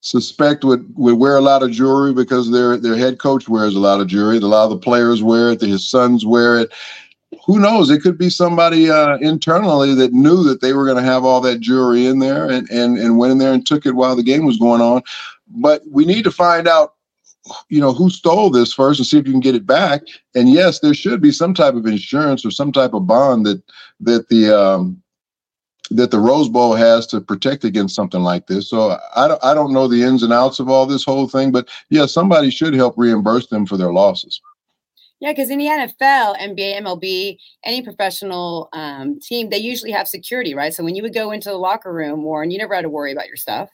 suspect 0.00 0.64
would, 0.64 0.86
would 0.96 1.16
wear 1.18 1.36
a 1.36 1.40
lot 1.40 1.62
of 1.64 1.72
jewelry 1.72 2.14
because 2.14 2.50
their 2.52 2.76
their 2.76 2.96
head 2.96 3.18
coach 3.18 3.48
wears 3.48 3.74
a 3.74 3.80
lot 3.80 4.00
of 4.00 4.06
jewelry. 4.06 4.36
A 4.38 4.40
lot 4.40 4.64
of 4.64 4.70
the 4.70 4.78
players 4.78 5.22
wear 5.24 5.50
it. 5.50 5.60
His 5.60 5.90
sons 5.90 6.24
wear 6.24 6.60
it. 6.60 6.70
Who 7.46 7.58
knows? 7.58 7.90
It 7.90 8.02
could 8.02 8.16
be 8.16 8.30
somebody 8.30 8.90
uh, 8.90 9.16
internally 9.18 9.94
that 9.94 10.12
knew 10.12 10.42
that 10.44 10.60
they 10.60 10.72
were 10.72 10.84
going 10.84 10.96
to 10.96 11.02
have 11.02 11.24
all 11.24 11.40
that 11.42 11.60
jewelry 11.60 12.06
in 12.06 12.18
there 12.18 12.48
and, 12.48 12.68
and 12.70 12.98
and 12.98 13.18
went 13.18 13.32
in 13.32 13.38
there 13.38 13.52
and 13.52 13.66
took 13.66 13.86
it 13.86 13.96
while 13.96 14.16
the 14.16 14.22
game 14.22 14.44
was 14.44 14.56
going 14.58 14.80
on. 14.80 15.02
But 15.48 15.82
we 15.90 16.04
need 16.04 16.24
to 16.24 16.30
find 16.30 16.66
out, 16.66 16.94
you 17.68 17.80
know, 17.80 17.92
who 17.92 18.08
stole 18.08 18.50
this 18.50 18.72
first 18.72 19.00
and 19.00 19.06
see 19.06 19.18
if 19.18 19.26
you 19.26 19.32
can 19.32 19.40
get 19.40 19.54
it 19.54 19.66
back. 19.66 20.02
And 20.34 20.50
yes, 20.50 20.80
there 20.80 20.94
should 20.94 21.20
be 21.20 21.32
some 21.32 21.52
type 21.54 21.74
of 21.74 21.86
insurance 21.86 22.44
or 22.44 22.50
some 22.50 22.72
type 22.72 22.94
of 22.94 23.06
bond 23.06 23.44
that 23.46 23.62
that 24.00 24.28
the 24.28 24.58
um, 24.58 25.02
that 25.90 26.10
the 26.10 26.18
Rose 26.18 26.48
Bowl 26.48 26.74
has 26.74 27.06
to 27.08 27.20
protect 27.20 27.64
against 27.64 27.94
something 27.94 28.22
like 28.22 28.46
this. 28.46 28.68
So 28.68 28.98
I 29.16 29.28
don't, 29.28 29.44
I 29.44 29.54
don't 29.54 29.72
know 29.72 29.88
the 29.88 30.02
ins 30.02 30.22
and 30.22 30.32
outs 30.32 30.60
of 30.60 30.68
all 30.68 30.86
this 30.86 31.04
whole 31.04 31.28
thing, 31.28 31.50
but 31.50 31.68
yeah, 31.90 32.06
somebody 32.06 32.50
should 32.50 32.74
help 32.74 32.94
reimburse 32.96 33.46
them 33.46 33.66
for 33.66 33.76
their 33.76 33.92
losses. 33.92 34.40
Yeah, 35.20 35.32
because 35.32 35.50
in 35.50 35.58
the 35.58 35.66
NFL, 35.66 36.38
NBA, 36.38 36.80
MLB, 36.80 37.38
any 37.64 37.82
professional 37.82 38.68
um, 38.72 39.18
team, 39.20 39.50
they 39.50 39.58
usually 39.58 39.90
have 39.90 40.06
security, 40.06 40.54
right? 40.54 40.72
So 40.72 40.84
when 40.84 40.94
you 40.94 41.02
would 41.02 41.14
go 41.14 41.32
into 41.32 41.48
the 41.48 41.56
locker 41.56 41.92
room, 41.92 42.22
Warren, 42.22 42.52
you 42.52 42.58
never 42.58 42.74
had 42.74 42.82
to 42.82 42.88
worry 42.88 43.10
about 43.10 43.26
your 43.26 43.36
stuff. 43.36 43.68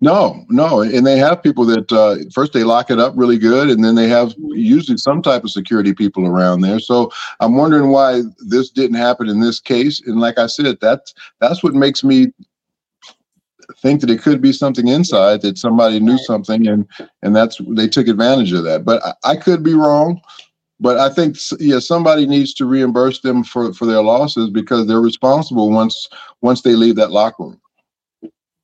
No, 0.00 0.44
no, 0.50 0.82
and 0.82 1.06
they 1.06 1.16
have 1.16 1.42
people 1.42 1.64
that 1.64 1.90
uh, 1.90 2.16
first 2.34 2.52
they 2.52 2.62
lock 2.62 2.90
it 2.90 2.98
up 2.98 3.14
really 3.16 3.38
good, 3.38 3.70
and 3.70 3.82
then 3.82 3.94
they 3.94 4.06
have 4.08 4.34
usually 4.48 4.98
some 4.98 5.22
type 5.22 5.44
of 5.44 5.50
security 5.50 5.94
people 5.94 6.26
around 6.26 6.60
there. 6.60 6.78
So 6.78 7.10
I'm 7.40 7.56
wondering 7.56 7.88
why 7.88 8.20
this 8.40 8.68
didn't 8.68 8.96
happen 8.96 9.30
in 9.30 9.40
this 9.40 9.60
case. 9.60 10.06
And 10.06 10.20
like 10.20 10.36
I 10.36 10.46
said, 10.46 10.76
that's 10.80 11.14
that's 11.40 11.62
what 11.62 11.72
makes 11.72 12.04
me 12.04 12.34
think 13.84 14.00
that 14.00 14.08
it 14.08 14.22
could 14.22 14.40
be 14.40 14.52
something 14.52 14.88
inside 14.88 15.42
that 15.42 15.58
somebody 15.58 16.00
knew 16.00 16.16
something, 16.16 16.66
and 16.66 16.88
and 17.22 17.36
that's 17.36 17.60
they 17.68 17.86
took 17.86 18.08
advantage 18.08 18.52
of 18.52 18.64
that. 18.64 18.84
But 18.84 19.04
I, 19.04 19.32
I 19.32 19.36
could 19.36 19.62
be 19.62 19.74
wrong. 19.74 20.20
But 20.80 20.98
I 20.98 21.10
think 21.10 21.36
yeah, 21.60 21.78
somebody 21.78 22.26
needs 22.26 22.54
to 22.54 22.64
reimburse 22.64 23.20
them 23.20 23.44
for 23.44 23.72
for 23.74 23.84
their 23.86 24.02
losses 24.02 24.50
because 24.50 24.86
they're 24.86 25.00
responsible 25.00 25.70
once 25.70 26.08
once 26.40 26.62
they 26.62 26.74
leave 26.74 26.96
that 26.96 27.12
locker 27.12 27.44
room. 27.44 27.60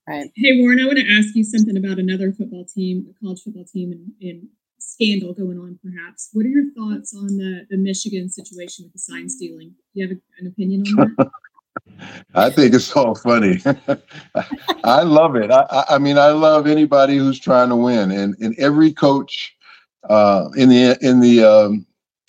Right. 0.09 0.31
Hey, 0.35 0.59
Warren, 0.61 0.81
I 0.81 0.87
want 0.87 0.99
to 0.99 1.13
ask 1.13 1.37
you 1.37 1.45
something 1.45 1.77
about 1.77 1.99
another 1.99 2.33
football 2.33 2.65
team, 2.65 3.07
a 3.09 3.25
college 3.25 3.43
football 3.43 3.67
team, 3.67 3.93
and, 3.93 4.11
and 4.29 4.49
scandal 4.81 5.35
going 5.35 5.59
on, 5.59 5.79
perhaps. 5.85 6.31
What 6.33 6.47
are 6.47 6.49
your 6.49 6.73
thoughts 6.73 7.15
on 7.15 7.37
the, 7.37 7.67
the 7.71 7.77
Michigan 7.77 8.29
situation 8.29 8.87
with 8.87 8.93
the 8.93 8.99
sign 8.99 9.29
stealing? 9.29 9.69
Do 9.69 10.01
you 10.01 10.09
have 10.09 10.17
a, 10.17 10.21
an 10.41 10.47
opinion 10.49 10.83
on 10.89 11.15
that? 11.17 11.31
I 12.35 12.51
think 12.51 12.75
it's 12.75 12.95
all 12.97 13.15
funny. 13.15 13.61
I 14.85 15.03
love 15.03 15.37
it. 15.37 15.51
I, 15.51 15.85
I- 15.91 15.99
mean, 15.99 16.19
I 16.19 16.29
love 16.29 16.67
anybody 16.67 17.17
who's 17.17 17.39
trying 17.39 17.69
to 17.71 17.77
win, 17.77 18.11
and 18.11 18.35
and 18.41 18.59
every 18.59 18.93
coach 18.93 19.55
uh, 20.09 20.49
in 20.57 20.69
the 20.69 20.99
in 21.01 21.21
the 21.21 21.45
um, 21.45 21.87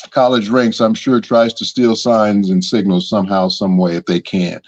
college 0.09 0.49
ranks, 0.49 0.79
I'm 0.79 0.93
sure, 0.93 1.21
tries 1.21 1.53
to 1.55 1.65
steal 1.65 1.95
signs 1.95 2.49
and 2.49 2.63
signals 2.63 3.07
somehow, 3.07 3.47
some 3.47 3.77
way, 3.77 3.95
if 3.95 4.05
they 4.05 4.19
can. 4.19 4.61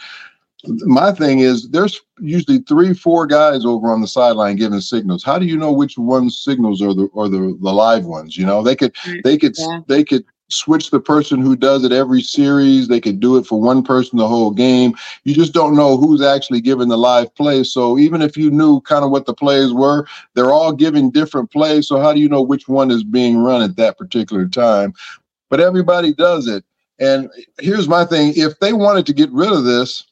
my 0.86 1.12
thing 1.12 1.39
is 1.39 1.70
there's 1.70 2.00
usually 2.20 2.60
three, 2.60 2.94
four 2.94 3.27
guys 3.27 3.65
over 3.65 3.92
on 3.92 4.01
the 4.01 4.08
sideline 4.08 4.56
giving 4.56 4.80
signals. 4.80 5.24
How 5.24 5.38
do 5.38 5.46
you 5.46 5.58
know 5.58 5.74
which 5.74 5.98
ones 5.98 6.38
signals 6.38 6.82
are 6.82 6.94
the 6.94 7.06
or 7.13 7.27
the, 7.27 7.58
the 7.62 7.74
live 7.74 8.06
ones? 8.06 8.38
You 8.38 8.46
know, 8.46 8.63
they 8.63 8.75
could 8.75 8.96
they 9.24 9.38
could 9.38 9.56
yeah. 9.58 9.82
they 9.88 10.03
could 10.03 10.24
switch 10.54 10.90
the 10.90 11.00
person 11.00 11.40
who 11.40 11.56
does 11.56 11.84
it 11.84 11.92
every 11.92 12.22
series. 12.22 12.88
They 12.88 13.02
could 13.02 13.20
do 13.20 13.38
it 13.38 13.46
for 13.46 13.60
one 13.60 13.84
person 13.84 14.18
the 14.18 14.28
whole 14.28 14.52
game. 14.52 14.96
You 15.24 15.34
just 15.34 15.54
don't 15.54 15.76
know 15.76 15.98
who's 15.98 16.22
actually 16.22 16.62
giving 16.62 16.90
the 16.90 16.98
live 16.98 17.34
play. 17.36 17.64
So 17.64 17.98
even 17.98 18.22
if 18.22 18.38
you 18.38 18.52
knew 18.52 18.82
kind 18.82 19.04
of 19.04 19.12
what 19.12 19.26
the 19.26 19.34
plays 19.34 19.74
were, 19.74 20.08
they're 20.34 20.52
all 20.52 20.72
giving 20.72 21.12
different 21.12 21.52
plays. 21.52 21.88
So 21.88 22.00
how 22.00 22.14
do 22.14 22.20
you 22.20 22.30
know 22.30 22.42
which 22.42 22.68
one 22.68 22.92
is 22.92 23.04
being 23.04 23.38
run 23.38 23.62
at 23.62 23.76
that 23.78 23.98
particular 23.98 24.48
time? 24.48 24.94
But 25.50 25.60
everybody 25.60 26.14
does 26.14 26.48
it. 26.48 26.64
And 27.00 27.30
here's 27.60 27.88
my 27.88 28.06
thing 28.06 28.34
if 28.36 28.60
they 28.60 28.74
wanted 28.74 29.06
to 29.08 29.14
get 29.14 29.32
rid 29.32 29.52
of 29.52 29.64
this, 29.64 30.04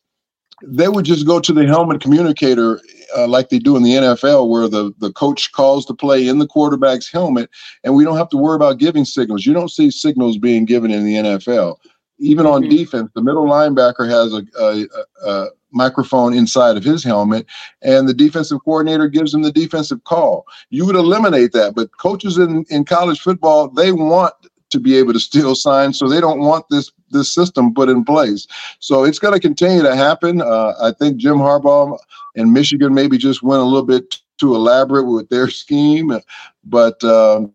they 0.63 0.87
would 0.87 1.05
just 1.05 1.25
go 1.25 1.39
to 1.39 1.53
the 1.53 1.65
helmet 1.65 2.01
communicator 2.01 2.79
uh, 3.15 3.27
like 3.27 3.49
they 3.49 3.59
do 3.59 3.75
in 3.75 3.83
the 3.83 3.93
NFL, 3.93 4.49
where 4.49 4.67
the, 4.67 4.93
the 4.99 5.11
coach 5.13 5.51
calls 5.51 5.85
the 5.85 5.93
play 5.93 6.27
in 6.27 6.39
the 6.39 6.47
quarterback's 6.47 7.11
helmet, 7.11 7.49
and 7.83 7.95
we 7.95 8.03
don't 8.03 8.17
have 8.17 8.29
to 8.29 8.37
worry 8.37 8.55
about 8.55 8.79
giving 8.79 9.05
signals. 9.05 9.45
You 9.45 9.53
don't 9.53 9.71
see 9.71 9.91
signals 9.91 10.37
being 10.37 10.65
given 10.65 10.91
in 10.91 11.05
the 11.05 11.15
NFL. 11.15 11.77
Even 12.19 12.45
on 12.45 12.61
mm-hmm. 12.61 12.75
defense, 12.75 13.09
the 13.15 13.21
middle 13.21 13.45
linebacker 13.45 14.07
has 14.07 14.33
a, 14.33 14.45
a, 14.59 14.87
a, 15.27 15.47
microphone 15.73 16.33
inside 16.33 16.75
of 16.75 16.83
his 16.83 17.01
helmet, 17.01 17.45
and 17.81 18.07
the 18.07 18.13
defensive 18.13 18.59
coordinator 18.65 19.07
gives 19.07 19.33
him 19.33 19.41
the 19.41 19.53
defensive 19.53 20.03
call. 20.03 20.45
You 20.69 20.85
would 20.85 20.97
eliminate 20.97 21.53
that, 21.53 21.75
but 21.75 21.97
coaches 21.97 22.37
in, 22.37 22.65
in 22.69 22.83
college 22.83 23.21
football, 23.21 23.69
they 23.69 23.93
want 23.93 24.33
to 24.71 24.79
be 24.79 24.97
able 24.97 25.13
to 25.13 25.19
steal 25.19 25.55
signs. 25.55 25.97
So 25.97 26.07
they 26.07 26.19
don't 26.19 26.39
want 26.39 26.65
this 26.69 26.91
this 27.11 27.33
system 27.33 27.73
put 27.73 27.89
in 27.89 28.03
place. 28.03 28.47
So 28.79 29.03
it's 29.03 29.19
going 29.19 29.33
to 29.33 29.39
continue 29.39 29.83
to 29.83 29.95
happen. 29.95 30.41
Uh, 30.41 30.73
I 30.81 30.91
think 30.91 31.17
Jim 31.17 31.37
Harbaugh 31.37 31.97
and 32.35 32.53
Michigan 32.53 32.93
maybe 32.93 33.17
just 33.17 33.43
went 33.43 33.61
a 33.61 33.65
little 33.65 33.85
bit 33.85 34.17
too 34.37 34.55
elaborate 34.55 35.05
with 35.05 35.29
their 35.29 35.49
scheme, 35.49 36.19
but. 36.63 37.03
Um, 37.03 37.53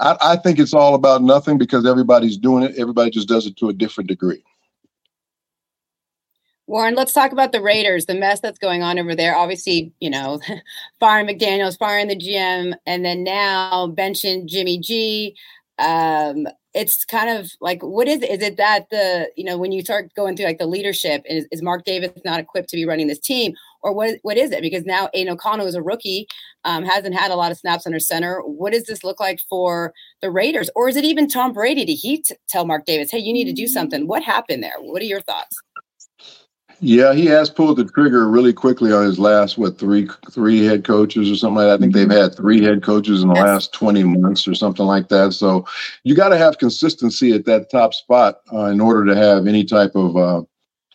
I, 0.00 0.16
I 0.22 0.36
think 0.36 0.60
it's 0.60 0.74
all 0.74 0.94
about 0.94 1.22
nothing 1.22 1.58
because 1.58 1.84
everybody's 1.84 2.36
doing 2.36 2.62
it. 2.62 2.76
Everybody 2.78 3.10
just 3.10 3.26
does 3.26 3.46
it 3.46 3.56
to 3.56 3.68
a 3.68 3.72
different 3.72 4.06
degree. 4.08 4.44
Warren, 6.68 6.94
let's 6.94 7.14
talk 7.14 7.32
about 7.32 7.52
the 7.52 7.62
Raiders, 7.62 8.04
the 8.04 8.14
mess 8.14 8.40
that's 8.40 8.58
going 8.58 8.82
on 8.82 8.98
over 8.98 9.14
there. 9.14 9.34
Obviously, 9.34 9.90
you 10.00 10.10
know, 10.10 10.38
firing 11.00 11.26
McDaniels, 11.26 11.78
firing 11.78 12.08
the 12.08 12.16
GM, 12.16 12.74
and 12.84 13.04
then 13.04 13.24
now 13.24 13.88
benching 13.88 14.44
Jimmy 14.44 14.78
G 14.78 15.34
um 15.78 16.46
it's 16.74 17.04
kind 17.04 17.30
of 17.30 17.50
like 17.60 17.82
what 17.82 18.08
is 18.08 18.22
is 18.22 18.42
it 18.42 18.56
that 18.56 18.88
the 18.90 19.30
you 19.36 19.44
know 19.44 19.56
when 19.56 19.72
you 19.72 19.82
start 19.82 20.12
going 20.14 20.36
through 20.36 20.46
like 20.46 20.58
the 20.58 20.66
leadership 20.66 21.22
is, 21.28 21.46
is 21.50 21.62
mark 21.62 21.84
davis 21.84 22.10
not 22.24 22.40
equipped 22.40 22.68
to 22.68 22.76
be 22.76 22.84
running 22.84 23.06
this 23.06 23.18
team? 23.18 23.54
Or 23.82 23.92
what 23.92 24.18
what 24.22 24.36
is 24.36 24.50
it? 24.50 24.60
Because 24.60 24.84
now 24.84 25.08
Aidan 25.14 25.34
O'Connell 25.34 25.66
is 25.66 25.74
a 25.74 25.82
rookie 25.82 26.26
um, 26.64 26.84
hasn't 26.84 27.14
had 27.14 27.30
a 27.30 27.36
lot 27.36 27.52
of 27.52 27.58
snaps 27.58 27.86
under 27.86 28.00
center. 28.00 28.40
What 28.40 28.72
does 28.72 28.84
this 28.84 29.02
look 29.04 29.20
like 29.20 29.40
for 29.48 29.94
the 30.20 30.30
raiders? 30.30 30.68
Or 30.74 30.88
is 30.88 30.96
it 30.96 31.04
even 31.04 31.28
tom 31.28 31.52
brady? 31.52 31.84
Did 31.84 31.94
he 31.94 32.22
t- 32.22 32.34
tell 32.48 32.66
mark 32.66 32.84
davis 32.84 33.10
hey 33.10 33.18
you 33.18 33.32
need 33.32 33.46
to 33.46 33.52
do 33.52 33.66
something. 33.66 34.06
What 34.06 34.22
happened 34.22 34.62
there? 34.62 34.76
What 34.78 35.02
are 35.02 35.06
your 35.06 35.22
thoughts 35.22 35.56
yeah, 36.80 37.12
he 37.12 37.26
has 37.26 37.50
pulled 37.50 37.78
the 37.78 37.84
trigger 37.84 38.28
really 38.28 38.52
quickly 38.52 38.92
on 38.92 39.04
his 39.04 39.18
last 39.18 39.58
what 39.58 39.78
three 39.78 40.08
three 40.30 40.64
head 40.64 40.84
coaches 40.84 41.30
or 41.30 41.34
something 41.34 41.56
like 41.56 41.66
that. 41.66 41.74
I 41.74 41.78
think 41.78 41.94
they've 41.94 42.10
had 42.10 42.34
three 42.34 42.62
head 42.62 42.82
coaches 42.82 43.22
in 43.22 43.28
the 43.28 43.34
yes. 43.34 43.44
last 43.44 43.72
twenty 43.72 44.04
months 44.04 44.46
or 44.46 44.54
something 44.54 44.86
like 44.86 45.08
that. 45.08 45.32
So 45.32 45.66
you 46.04 46.14
got 46.14 46.28
to 46.28 46.38
have 46.38 46.58
consistency 46.58 47.32
at 47.32 47.44
that 47.46 47.70
top 47.70 47.94
spot 47.94 48.40
uh, 48.52 48.66
in 48.66 48.80
order 48.80 49.04
to 49.06 49.16
have 49.16 49.46
any 49.46 49.64
type 49.64 49.92
of 49.94 50.16
uh, 50.16 50.42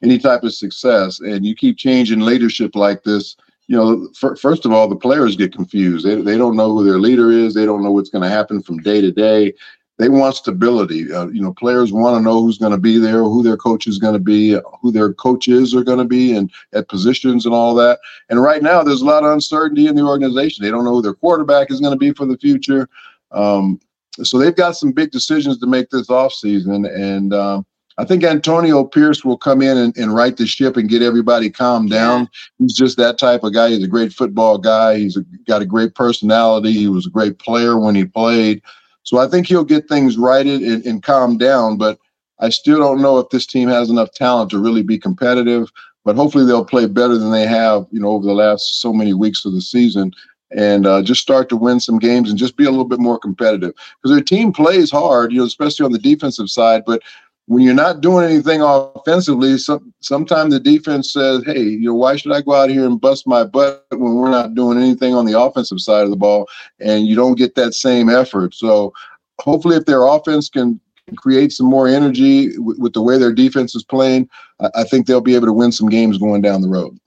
any 0.01 0.17
type 0.17 0.43
of 0.43 0.53
success. 0.53 1.19
And 1.19 1.45
you 1.45 1.55
keep 1.55 1.77
changing 1.77 2.21
leadership 2.21 2.75
like 2.75 3.03
this. 3.03 3.35
You 3.67 3.77
know, 3.77 4.09
f- 4.21 4.39
first 4.39 4.65
of 4.65 4.73
all, 4.73 4.87
the 4.87 4.95
players 4.95 5.37
get 5.37 5.53
confused. 5.53 6.05
They, 6.05 6.15
they 6.15 6.37
don't 6.37 6.57
know 6.57 6.71
who 6.71 6.83
their 6.83 6.99
leader 6.99 7.31
is. 7.31 7.53
They 7.53 7.65
don't 7.65 7.81
know 7.81 7.91
what's 7.91 8.09
going 8.09 8.23
to 8.23 8.29
happen 8.29 8.61
from 8.61 8.79
day 8.79 8.99
to 8.99 9.11
day 9.11 9.53
they 9.99 10.09
want 10.09 10.35
stability. 10.35 11.13
Uh, 11.13 11.27
you 11.27 11.41
know, 11.41 11.53
players 11.53 11.91
want 11.91 12.17
to 12.17 12.21
know 12.21 12.41
who's 12.41 12.57
going 12.57 12.71
to 12.71 12.77
be 12.77 12.97
there, 12.97 13.23
who 13.23 13.43
their 13.43 13.57
coach 13.57 13.85
is 13.85 13.99
going 13.99 14.13
to 14.13 14.19
be, 14.19 14.57
who 14.81 14.91
their 14.91 15.13
coaches 15.13 15.75
are 15.75 15.83
going 15.83 15.99
to 15.99 16.05
be, 16.05 16.35
and 16.35 16.51
at 16.73 16.87
positions 16.87 17.45
and 17.45 17.53
all 17.53 17.75
that. 17.75 17.99
And 18.29 18.41
right 18.41 18.63
now, 18.63 18.83
there's 18.83 19.01
a 19.01 19.05
lot 19.05 19.23
of 19.23 19.31
uncertainty 19.31 19.87
in 19.87 19.95
the 19.95 20.03
organization. 20.03 20.63
They 20.63 20.71
don't 20.71 20.83
know 20.83 20.95
who 20.95 21.01
their 21.01 21.13
quarterback 21.13 21.69
is 21.71 21.79
going 21.79 21.93
to 21.93 21.99
be 21.99 22.11
for 22.11 22.25
the 22.25 22.37
future. 22.37 22.89
Um, 23.31 23.79
so 24.21 24.37
they've 24.37 24.55
got 24.55 24.75
some 24.75 24.91
big 24.91 25.11
decisions 25.11 25.59
to 25.59 25.67
make 25.67 25.89
this 25.89 26.07
offseason. 26.07 26.91
And 26.95 27.33
um, 27.33 27.65
I 27.97 28.05
think 28.05 28.23
Antonio 28.23 28.83
Pierce 28.83 29.23
will 29.23 29.37
come 29.37 29.61
in 29.61 29.77
and, 29.77 29.95
and 29.97 30.13
right 30.13 30.35
the 30.35 30.47
ship 30.47 30.77
and 30.77 30.89
get 30.89 31.01
everybody 31.01 31.49
calmed 31.49 31.91
down. 31.91 32.29
He's 32.57 32.73
just 32.73 32.97
that 32.97 33.19
type 33.19 33.43
of 33.43 33.53
guy. 33.53 33.69
He's 33.69 33.83
a 33.83 33.87
great 33.87 34.13
football 34.13 34.57
guy. 34.57 34.97
He's 34.97 35.17
a, 35.17 35.21
got 35.47 35.61
a 35.61 35.65
great 35.65 35.93
personality. 35.93 36.71
He 36.71 36.87
was 36.87 37.05
a 37.05 37.11
great 37.11 37.37
player 37.37 37.79
when 37.79 37.95
he 37.95 38.05
played. 38.05 38.61
So 39.03 39.19
I 39.19 39.27
think 39.27 39.47
he'll 39.47 39.63
get 39.63 39.87
things 39.87 40.17
righted 40.17 40.61
and, 40.61 40.85
and 40.85 41.03
calm 41.03 41.37
down. 41.37 41.77
But 41.77 41.99
I 42.39 42.49
still 42.49 42.79
don't 42.79 43.01
know 43.01 43.19
if 43.19 43.29
this 43.29 43.45
team 43.45 43.69
has 43.69 43.89
enough 43.89 44.11
talent 44.11 44.49
to 44.51 44.59
really 44.59 44.83
be 44.83 44.97
competitive. 44.97 45.71
But 46.05 46.17
hopefully 46.17 46.45
they'll 46.45 46.65
play 46.65 46.85
better 46.85 47.17
than 47.17 47.31
they 47.31 47.45
have, 47.45 47.87
you 47.91 47.99
know, 47.99 48.09
over 48.09 48.25
the 48.25 48.33
last 48.33 48.81
so 48.81 48.91
many 48.91 49.13
weeks 49.13 49.45
of 49.45 49.53
the 49.53 49.61
season, 49.61 50.11
and 50.51 50.85
uh, 50.85 51.01
just 51.01 51.21
start 51.21 51.47
to 51.49 51.55
win 51.55 51.79
some 51.79 51.97
games 51.97 52.29
and 52.29 52.37
just 52.37 52.57
be 52.57 52.65
a 52.65 52.69
little 52.69 52.83
bit 52.85 52.99
more 52.99 53.17
competitive. 53.17 53.73
Because 53.73 54.15
their 54.15 54.23
team 54.23 54.51
plays 54.51 54.91
hard, 54.91 55.31
you 55.31 55.39
know, 55.39 55.45
especially 55.45 55.85
on 55.85 55.93
the 55.93 55.99
defensive 55.99 56.49
side. 56.49 56.83
But 56.85 57.01
when 57.47 57.61
you're 57.63 57.73
not 57.73 58.01
doing 58.01 58.25
anything 58.25 58.61
offensively, 58.61 59.57
some, 59.57 59.93
sometimes 59.99 60.53
the 60.53 60.59
defense 60.59 61.11
says, 61.11 61.43
"Hey, 61.45 61.61
you 61.61 61.87
know, 61.87 61.95
why 61.95 62.15
should 62.15 62.31
I 62.31 62.41
go 62.41 62.53
out 62.53 62.69
here 62.69 62.85
and 62.85 63.01
bust 63.01 63.27
my 63.27 63.43
butt 63.43 63.85
when 63.91 64.15
we're 64.15 64.29
not 64.29 64.55
doing 64.55 64.77
anything 64.77 65.13
on 65.13 65.25
the 65.25 65.39
offensive 65.39 65.81
side 65.81 66.03
of 66.03 66.09
the 66.09 66.15
ball?" 66.15 66.47
And 66.79 67.05
you 67.05 67.15
don't 67.15 67.37
get 67.37 67.55
that 67.55 67.73
same 67.73 68.09
effort. 68.09 68.53
So, 68.53 68.93
hopefully, 69.41 69.75
if 69.75 69.85
their 69.85 70.05
offense 70.05 70.49
can 70.49 70.79
create 71.17 71.51
some 71.51 71.67
more 71.67 71.87
energy 71.87 72.57
with, 72.59 72.79
with 72.79 72.93
the 72.93 73.01
way 73.01 73.17
their 73.17 73.33
defense 73.33 73.75
is 73.75 73.83
playing, 73.83 74.29
I, 74.61 74.69
I 74.75 74.83
think 74.85 75.05
they'll 75.05 75.21
be 75.21 75.35
able 75.35 75.47
to 75.47 75.53
win 75.53 75.73
some 75.73 75.89
games 75.89 76.17
going 76.17 76.41
down 76.41 76.61
the 76.61 76.69
road. 76.69 76.97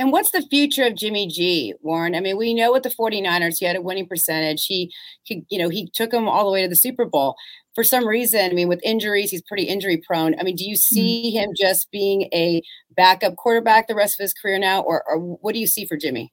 And 0.00 0.10
what's 0.10 0.32
the 0.32 0.42
future 0.42 0.84
of 0.84 0.96
Jimmy 0.96 1.28
G, 1.28 1.74
Warren? 1.82 2.16
I 2.16 2.20
mean, 2.20 2.36
we 2.36 2.54
know 2.54 2.72
with 2.72 2.82
the 2.82 2.88
49ers, 2.88 3.58
he 3.58 3.66
had 3.66 3.76
a 3.76 3.82
winning 3.82 4.08
percentage. 4.08 4.64
He, 4.64 4.92
he, 5.22 5.44
you 5.50 5.58
know, 5.58 5.68
he 5.68 5.88
took 5.94 6.10
them 6.10 6.26
all 6.26 6.44
the 6.44 6.50
way 6.50 6.62
to 6.62 6.68
the 6.68 6.74
Super 6.74 7.04
Bowl 7.04 7.36
for 7.74 7.84
some 7.84 8.06
reason, 8.06 8.50
I 8.50 8.52
mean, 8.52 8.68
with 8.68 8.80
injuries, 8.82 9.30
he's 9.30 9.42
pretty 9.42 9.64
injury 9.64 9.98
prone. 9.98 10.38
I 10.38 10.42
mean, 10.42 10.56
do 10.56 10.64
you 10.64 10.74
mm-hmm. 10.74 10.94
see 10.94 11.30
him 11.30 11.50
just 11.56 11.90
being 11.90 12.22
a 12.34 12.62
backup 12.96 13.36
quarterback 13.36 13.88
the 13.88 13.94
rest 13.94 14.18
of 14.18 14.22
his 14.22 14.34
career 14.34 14.58
now, 14.58 14.82
or, 14.82 15.04
or 15.08 15.18
what 15.18 15.54
do 15.54 15.60
you 15.60 15.66
see 15.66 15.86
for 15.86 15.96
Jimmy? 15.96 16.32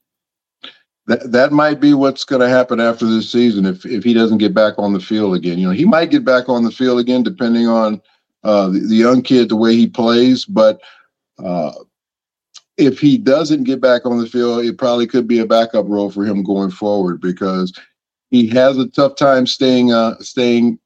That, 1.06 1.32
that 1.32 1.52
might 1.52 1.80
be 1.80 1.94
what's 1.94 2.24
going 2.24 2.42
to 2.42 2.48
happen 2.48 2.80
after 2.80 3.06
this 3.06 3.30
season 3.30 3.64
if, 3.64 3.86
if 3.86 4.04
he 4.04 4.12
doesn't 4.12 4.38
get 4.38 4.52
back 4.52 4.74
on 4.78 4.92
the 4.92 5.00
field 5.00 5.34
again. 5.34 5.58
You 5.58 5.68
know, 5.68 5.72
he 5.72 5.86
might 5.86 6.10
get 6.10 6.24
back 6.24 6.48
on 6.48 6.64
the 6.64 6.70
field 6.70 6.98
again 6.98 7.22
depending 7.22 7.66
on 7.66 8.02
uh, 8.44 8.68
the, 8.68 8.80
the, 8.80 8.94
young 8.94 9.22
kid, 9.22 9.48
the 9.48 9.56
way 9.56 9.74
he 9.74 9.86
plays. 9.86 10.44
But 10.44 10.80
uh, 11.42 11.72
if 12.78 13.00
he 13.00 13.18
doesn't 13.18 13.64
get 13.64 13.80
back 13.80 14.06
on 14.06 14.18
the 14.18 14.26
field, 14.26 14.64
it 14.64 14.78
probably 14.78 15.06
could 15.06 15.26
be 15.26 15.40
a 15.40 15.46
backup 15.46 15.86
role 15.88 16.10
for 16.10 16.24
him 16.24 16.42
going 16.44 16.70
forward 16.70 17.20
because 17.20 17.72
he 18.30 18.46
has 18.48 18.78
a 18.78 18.88
tough 18.88 19.16
time 19.16 19.46
staying 19.46 19.92
uh, 19.92 20.16
staying 20.20 20.78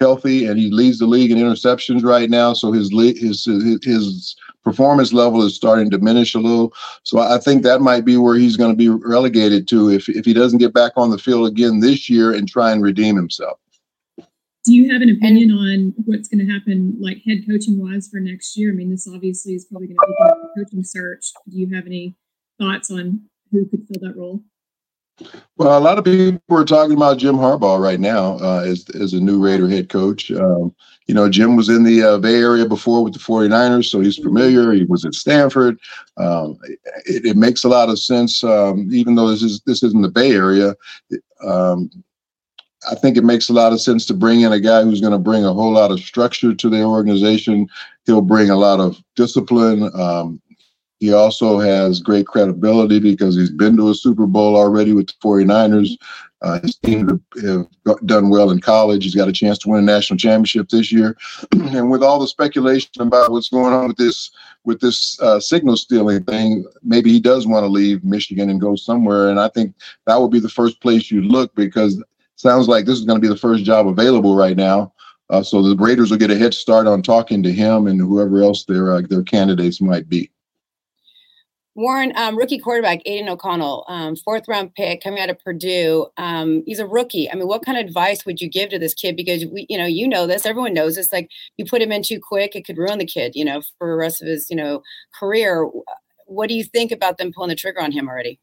healthy, 0.00 0.46
and 0.46 0.58
he 0.58 0.70
leads 0.70 0.98
the 0.98 1.06
league 1.06 1.30
in 1.30 1.38
interceptions 1.38 2.02
right 2.02 2.30
now. 2.30 2.54
So 2.54 2.72
his 2.72 2.90
his 2.90 3.44
his, 3.44 3.84
his 3.84 4.36
performance 4.64 5.12
level 5.12 5.42
is 5.42 5.54
starting 5.54 5.90
to 5.90 5.98
diminish 5.98 6.34
a 6.34 6.38
little. 6.38 6.72
So 7.02 7.18
I 7.18 7.38
think 7.38 7.62
that 7.62 7.82
might 7.82 8.04
be 8.04 8.16
where 8.16 8.36
he's 8.36 8.56
going 8.56 8.72
to 8.72 8.76
be 8.76 8.88
relegated 8.88 9.68
to 9.68 9.90
if 9.90 10.08
if 10.08 10.24
he 10.24 10.32
doesn't 10.32 10.58
get 10.58 10.72
back 10.72 10.92
on 10.96 11.10
the 11.10 11.18
field 11.18 11.46
again 11.46 11.80
this 11.80 12.08
year 12.08 12.32
and 12.32 12.48
try 12.48 12.72
and 12.72 12.82
redeem 12.82 13.16
himself. 13.16 13.58
Do 14.66 14.74
you 14.74 14.92
have 14.92 15.00
an 15.00 15.10
opinion 15.10 15.52
on 15.52 15.94
what's 16.06 16.28
going 16.28 16.44
to 16.44 16.52
happen, 16.52 16.96
like 16.98 17.22
head 17.24 17.44
coaching 17.48 17.80
wise, 17.80 18.08
for 18.08 18.18
next 18.18 18.56
year? 18.56 18.72
I 18.72 18.74
mean, 18.74 18.90
this 18.90 19.06
obviously 19.06 19.54
is 19.54 19.64
probably 19.64 19.86
going 19.86 19.96
to 19.96 20.06
be 20.08 20.24
up 20.24 20.38
the 20.42 20.64
coaching 20.64 20.82
search. 20.82 21.30
Do 21.48 21.56
you 21.56 21.72
have 21.72 21.86
any 21.86 22.16
thoughts 22.58 22.90
on 22.90 23.20
who 23.52 23.66
could 23.66 23.86
fill 23.86 24.00
that 24.08 24.16
role? 24.16 24.42
Well, 25.56 25.78
a 25.78 25.80
lot 25.80 25.98
of 25.98 26.04
people 26.04 26.40
are 26.50 26.64
talking 26.64 26.96
about 26.96 27.18
Jim 27.18 27.36
Harbaugh 27.36 27.80
right 27.80 28.00
now 28.00 28.38
uh, 28.40 28.64
as, 28.66 28.84
as 28.90 29.12
a 29.12 29.20
new 29.20 29.42
Raider 29.42 29.68
head 29.68 29.88
coach. 29.88 30.32
Um, 30.32 30.74
you 31.06 31.14
know, 31.14 31.30
Jim 31.30 31.54
was 31.54 31.68
in 31.68 31.84
the 31.84 32.02
uh, 32.02 32.18
Bay 32.18 32.34
Area 32.34 32.66
before 32.66 33.04
with 33.04 33.12
the 33.12 33.20
49ers, 33.20 33.86
so 33.86 34.00
he's 34.00 34.18
familiar. 34.18 34.72
He 34.72 34.84
was 34.84 35.04
at 35.04 35.14
Stanford. 35.14 35.78
Um, 36.16 36.58
it, 37.06 37.24
it, 37.24 37.36
makes 37.36 37.62
a 37.62 37.68
lot 37.68 37.88
of 37.88 38.00
sense, 38.00 38.42
um, 38.42 38.88
even 38.92 39.14
though 39.14 39.28
this 39.28 39.42
is 39.42 39.60
this 39.64 39.84
isn't 39.84 40.02
the 40.02 40.10
Bay 40.10 40.32
Area. 40.32 40.74
I 42.90 42.94
think 42.94 43.16
it 43.16 43.24
makes 43.24 43.48
a 43.48 43.52
lot 43.52 43.72
of 43.72 43.80
sense 43.80 44.06
to 44.06 44.14
bring 44.14 44.42
in 44.42 44.52
a 44.52 44.60
guy 44.60 44.82
who's 44.82 45.00
going 45.00 45.12
to 45.12 45.18
bring 45.18 45.44
a 45.44 45.52
whole 45.52 45.72
lot 45.72 45.90
of 45.90 46.00
structure 46.00 46.54
to 46.54 46.68
the 46.68 46.82
organization. 46.84 47.68
He'll 48.04 48.20
bring 48.20 48.50
a 48.50 48.56
lot 48.56 48.80
of 48.80 49.02
discipline. 49.16 49.90
Um, 49.94 50.40
he 51.00 51.12
also 51.12 51.58
has 51.58 52.00
great 52.00 52.26
credibility 52.26 53.00
because 53.00 53.36
he's 53.36 53.50
been 53.50 53.76
to 53.76 53.90
a 53.90 53.94
Super 53.94 54.26
Bowl 54.26 54.56
already 54.56 54.92
with 54.92 55.08
the 55.08 55.14
49ers. 55.22 55.90
Uh, 56.42 56.60
his 56.60 56.76
team 56.76 57.20
have 57.42 57.66
done 58.06 58.28
well 58.28 58.50
in 58.50 58.60
college. 58.60 59.04
He's 59.04 59.14
got 59.14 59.28
a 59.28 59.32
chance 59.32 59.58
to 59.58 59.68
win 59.68 59.80
a 59.80 59.82
national 59.82 60.18
championship 60.18 60.68
this 60.68 60.92
year. 60.92 61.16
and 61.52 61.90
with 61.90 62.02
all 62.02 62.18
the 62.18 62.26
speculation 62.26 62.90
about 63.00 63.30
what's 63.30 63.48
going 63.48 63.72
on 63.72 63.88
with 63.88 63.96
this 63.96 64.30
with 64.64 64.80
this 64.80 65.20
uh, 65.20 65.38
signal 65.38 65.76
stealing 65.76 66.24
thing, 66.24 66.64
maybe 66.82 67.10
he 67.10 67.20
does 67.20 67.46
want 67.46 67.62
to 67.64 67.68
leave 67.68 68.04
Michigan 68.04 68.50
and 68.50 68.60
go 68.60 68.74
somewhere. 68.74 69.28
And 69.28 69.38
I 69.38 69.48
think 69.48 69.74
that 70.06 70.20
would 70.20 70.30
be 70.30 70.40
the 70.40 70.48
first 70.48 70.80
place 70.80 71.10
you 71.10 71.22
look 71.22 71.54
because 71.54 72.02
sounds 72.36 72.68
like 72.68 72.86
this 72.86 72.98
is 72.98 73.04
going 73.04 73.20
to 73.20 73.22
be 73.22 73.32
the 73.32 73.36
first 73.36 73.64
job 73.64 73.88
available 73.88 74.36
right 74.36 74.56
now. 74.56 74.92
Uh, 75.28 75.42
so 75.42 75.60
the 75.60 75.76
Raiders 75.76 76.10
will 76.10 76.18
get 76.18 76.30
a 76.30 76.38
head 76.38 76.54
start 76.54 76.86
on 76.86 77.02
talking 77.02 77.42
to 77.42 77.52
him 77.52 77.86
and 77.86 78.00
whoever 78.00 78.42
else 78.42 78.64
their 78.64 78.92
uh, 78.92 79.02
their 79.08 79.24
candidates 79.24 79.80
might 79.80 80.08
be. 80.08 80.30
Warren, 81.74 82.12
um, 82.16 82.38
rookie 82.38 82.58
quarterback 82.58 83.00
Aidan 83.04 83.28
O'Connell, 83.28 83.84
um, 83.88 84.16
fourth 84.16 84.48
round 84.48 84.74
pick 84.74 85.02
coming 85.02 85.20
out 85.20 85.28
of 85.28 85.38
Purdue. 85.40 86.06
Um, 86.16 86.62
he's 86.64 86.78
a 86.78 86.86
rookie. 86.86 87.30
I 87.30 87.34
mean, 87.34 87.48
what 87.48 87.66
kind 87.66 87.76
of 87.76 87.84
advice 87.84 88.24
would 88.24 88.40
you 88.40 88.48
give 88.48 88.70
to 88.70 88.78
this 88.78 88.94
kid? 88.94 89.14
Because 89.14 89.44
we, 89.44 89.66
you 89.68 89.76
know, 89.76 89.84
you 89.84 90.08
know 90.08 90.26
this. 90.26 90.46
Everyone 90.46 90.72
knows 90.72 90.94
this. 90.94 91.12
Like 91.12 91.28
you 91.58 91.66
put 91.66 91.82
him 91.82 91.92
in 91.92 92.02
too 92.02 92.18
quick, 92.18 92.56
it 92.56 92.64
could 92.64 92.78
ruin 92.78 92.98
the 92.98 93.04
kid. 93.04 93.32
You 93.34 93.44
know, 93.44 93.60
for 93.78 93.88
the 93.88 93.96
rest 93.96 94.22
of 94.22 94.28
his, 94.28 94.48
you 94.48 94.56
know, 94.56 94.82
career. 95.18 95.68
What 96.24 96.48
do 96.48 96.54
you 96.54 96.64
think 96.64 96.92
about 96.92 97.18
them 97.18 97.30
pulling 97.32 97.50
the 97.50 97.56
trigger 97.56 97.80
on 97.80 97.92
him 97.92 98.08
already? 98.08 98.40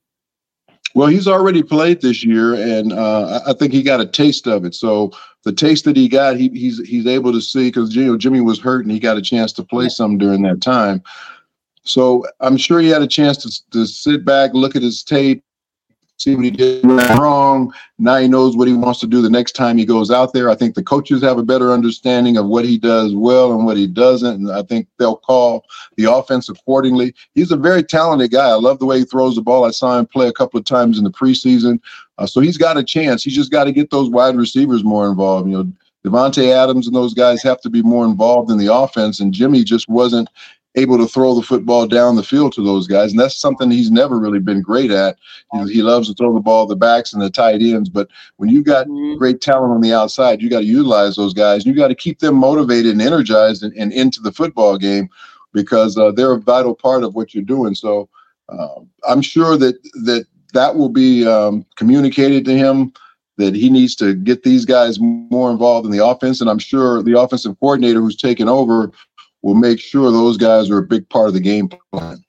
Well, 0.95 1.07
he's 1.07 1.27
already 1.27 1.63
played 1.63 2.01
this 2.01 2.23
year, 2.23 2.53
and 2.53 2.93
uh, 2.93 3.41
I 3.47 3.53
think 3.53 3.73
he 3.73 3.81
got 3.81 3.99
a 3.99 4.05
taste 4.05 4.47
of 4.47 4.63
it. 4.63 4.75
So 4.75 5.11
the 5.43 5.51
taste 5.51 5.85
that 5.85 5.97
he 5.97 6.07
got, 6.07 6.37
he, 6.37 6.49
he's 6.49 6.79
he's 6.87 7.07
able 7.07 7.31
to 7.31 7.41
see 7.41 7.69
because 7.69 7.95
you 7.95 8.05
know 8.05 8.17
Jimmy 8.17 8.41
was 8.41 8.59
hurt 8.59 8.85
and 8.85 8.91
he 8.91 8.99
got 8.99 9.17
a 9.17 9.21
chance 9.21 9.51
to 9.53 9.63
play 9.63 9.89
some 9.89 10.17
during 10.17 10.43
that 10.43 10.61
time. 10.61 11.01
So 11.83 12.25
I'm 12.39 12.57
sure 12.57 12.79
he 12.79 12.89
had 12.89 13.01
a 13.01 13.07
chance 13.07 13.37
to, 13.37 13.71
to 13.71 13.85
sit 13.85 14.23
back, 14.23 14.53
look 14.53 14.75
at 14.75 14.81
his 14.81 15.03
tape, 15.03 15.43
see 16.17 16.35
what 16.35 16.45
he 16.45 16.51
did 16.51 16.85
wrong. 16.85 17.73
Now 17.97 18.17
he 18.17 18.27
knows 18.27 18.55
what 18.55 18.67
he 18.67 18.73
wants 18.73 18.99
to 19.01 19.07
do 19.07 19.21
the 19.21 19.29
next 19.29 19.53
time 19.53 19.77
he 19.77 19.85
goes 19.85 20.11
out 20.11 20.33
there. 20.33 20.49
I 20.49 20.55
think 20.55 20.75
the 20.75 20.83
coaches 20.83 21.21
have 21.21 21.37
a 21.37 21.43
better 21.43 21.71
understanding 21.71 22.37
of 22.37 22.47
what 22.47 22.65
he 22.65 22.77
does 22.77 23.13
well 23.13 23.53
and 23.53 23.65
what 23.65 23.77
he 23.77 23.87
doesn't. 23.87 24.35
And 24.35 24.51
I 24.51 24.63
think 24.63 24.87
they'll 24.99 25.17
call 25.17 25.65
the 25.97 26.11
offense 26.11 26.49
accordingly. 26.49 27.13
He's 27.35 27.51
a 27.51 27.57
very 27.57 27.83
talented 27.83 28.31
guy. 28.31 28.49
I 28.49 28.53
love 28.53 28.79
the 28.79 28.85
way 28.85 28.99
he 28.99 29.05
throws 29.05 29.35
the 29.35 29.41
ball. 29.41 29.65
I 29.65 29.71
saw 29.71 29.97
him 29.97 30.05
play 30.05 30.27
a 30.27 30.33
couple 30.33 30.59
of 30.59 30.65
times 30.65 30.97
in 30.97 31.03
the 31.03 31.11
preseason. 31.11 31.79
Uh, 32.17 32.25
so 32.25 32.39
he's 32.41 32.57
got 32.57 32.77
a 32.77 32.83
chance. 32.83 33.23
He's 33.23 33.35
just 33.35 33.51
got 33.51 33.65
to 33.65 33.71
get 33.71 33.89
those 33.89 34.09
wide 34.09 34.35
receivers 34.35 34.83
more 34.83 35.07
involved. 35.07 35.49
You 35.49 35.57
know, 35.57 35.73
Davante 36.05 36.51
Adams 36.51 36.87
and 36.87 36.95
those 36.95 37.13
guys 37.13 37.41
have 37.43 37.61
to 37.61 37.69
be 37.69 37.81
more 37.81 38.05
involved 38.05 38.51
in 38.51 38.57
the 38.57 38.73
offense. 38.73 39.19
And 39.19 39.33
Jimmy 39.33 39.63
just 39.63 39.87
wasn't 39.87 40.29
able 40.75 40.97
to 40.97 41.07
throw 41.07 41.35
the 41.35 41.43
football 41.43 41.85
down 41.85 42.15
the 42.15 42.23
field 42.23 42.53
to 42.53 42.63
those 42.63 42.87
guys. 42.87 43.11
And 43.11 43.19
that's 43.19 43.39
something 43.39 43.69
he's 43.69 43.91
never 43.91 44.19
really 44.19 44.39
been 44.39 44.61
great 44.61 44.91
at. 44.91 45.17
He, 45.51 45.73
he 45.73 45.81
loves 45.83 46.07
to 46.07 46.15
throw 46.15 46.33
the 46.33 46.39
ball 46.39 46.63
at 46.63 46.69
the 46.69 46.75
backs 46.75 47.13
and 47.13 47.21
the 47.21 47.29
tight 47.29 47.61
ends. 47.61 47.89
But 47.89 48.09
when 48.37 48.49
you've 48.49 48.65
got 48.65 48.87
mm-hmm. 48.87 49.17
great 49.17 49.41
talent 49.41 49.73
on 49.73 49.81
the 49.81 49.93
outside, 49.93 50.41
you 50.41 50.49
got 50.49 50.59
to 50.59 50.65
utilize 50.65 51.15
those 51.15 51.33
guys. 51.33 51.65
You 51.65 51.73
got 51.73 51.89
to 51.89 51.95
keep 51.95 52.19
them 52.19 52.35
motivated 52.35 52.91
and 52.91 53.01
energized 53.01 53.63
and, 53.63 53.73
and 53.75 53.93
into 53.93 54.19
the 54.19 54.31
football 54.31 54.77
game 54.77 55.09
because 55.53 55.97
uh, 55.97 56.11
they're 56.11 56.33
a 56.33 56.39
vital 56.39 56.75
part 56.75 57.03
of 57.03 57.13
what 57.13 57.33
you're 57.33 57.43
doing. 57.43 57.75
So 57.75 58.09
uh, 58.49 58.81
I'm 59.07 59.21
sure 59.21 59.57
that 59.57 59.81
that 60.05 60.25
that 60.53 60.75
will 60.75 60.89
be 60.89 61.25
um, 61.27 61.65
communicated 61.75 62.45
to 62.45 62.57
him 62.57 62.93
that 63.37 63.55
he 63.55 63.69
needs 63.69 63.95
to 63.95 64.13
get 64.13 64.43
these 64.43 64.65
guys 64.65 64.99
more 64.99 65.49
involved 65.49 65.85
in 65.85 65.91
the 65.91 66.05
offense. 66.05 66.39
And 66.39 66.49
I'm 66.49 66.59
sure 66.59 67.01
the 67.01 67.19
offensive 67.19 67.59
coordinator 67.59 67.99
who's 67.99 68.15
taken 68.15 68.47
over 68.47 68.91
will 69.43 69.55
make 69.55 69.79
sure 69.79 70.09
those 70.09 70.37
guys 70.37 70.71
are 70.71 70.79
a 70.79 70.83
big 70.83 71.07
part 71.09 71.27
of 71.27 71.33
the 71.33 71.39
game 71.39 71.69
plan. 71.91 72.23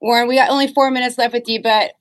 Warren, 0.00 0.28
we 0.28 0.34
got 0.34 0.50
only 0.50 0.66
four 0.66 0.90
minutes 0.90 1.16
left 1.16 1.32
with 1.32 1.48
you, 1.48 1.62
but 1.62 1.92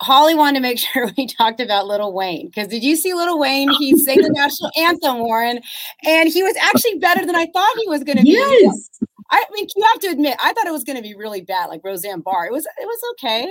Hollie 0.00 0.34
wanted 0.34 0.58
to 0.58 0.62
make 0.62 0.78
sure 0.92 1.10
we 1.16 1.26
talked 1.26 1.60
about 1.60 1.86
Lil 1.86 2.12
Wayne 2.12 2.46
because 2.46 2.68
did 2.68 2.82
you 2.82 2.96
see 2.96 3.14
Lil 3.14 3.38
Wayne? 3.38 3.70
He 3.78 3.96
sang 3.98 4.22
the 4.22 4.30
national 4.30 4.70
anthem, 4.76 5.20
Warren, 5.20 5.60
and 6.04 6.28
he 6.28 6.42
was 6.42 6.56
actually 6.56 6.98
better 6.98 7.24
than 7.24 7.36
I 7.36 7.46
thought 7.52 7.76
he 7.78 7.88
was 7.88 8.02
going 8.02 8.18
to 8.18 8.24
be. 8.24 8.30
Yes. 8.30 8.90
I 9.30 9.44
mean, 9.52 9.66
you 9.74 9.84
have 9.84 10.00
to 10.00 10.08
admit, 10.08 10.36
I 10.42 10.52
thought 10.52 10.66
it 10.66 10.72
was 10.72 10.84
going 10.84 10.96
to 10.96 11.02
be 11.02 11.14
really 11.14 11.40
bad, 11.40 11.66
like 11.66 11.80
Roseanne 11.82 12.20
Barr. 12.20 12.46
It 12.46 12.52
was, 12.52 12.66
it 12.66 12.84
was 12.84 13.00
okay. 13.12 13.50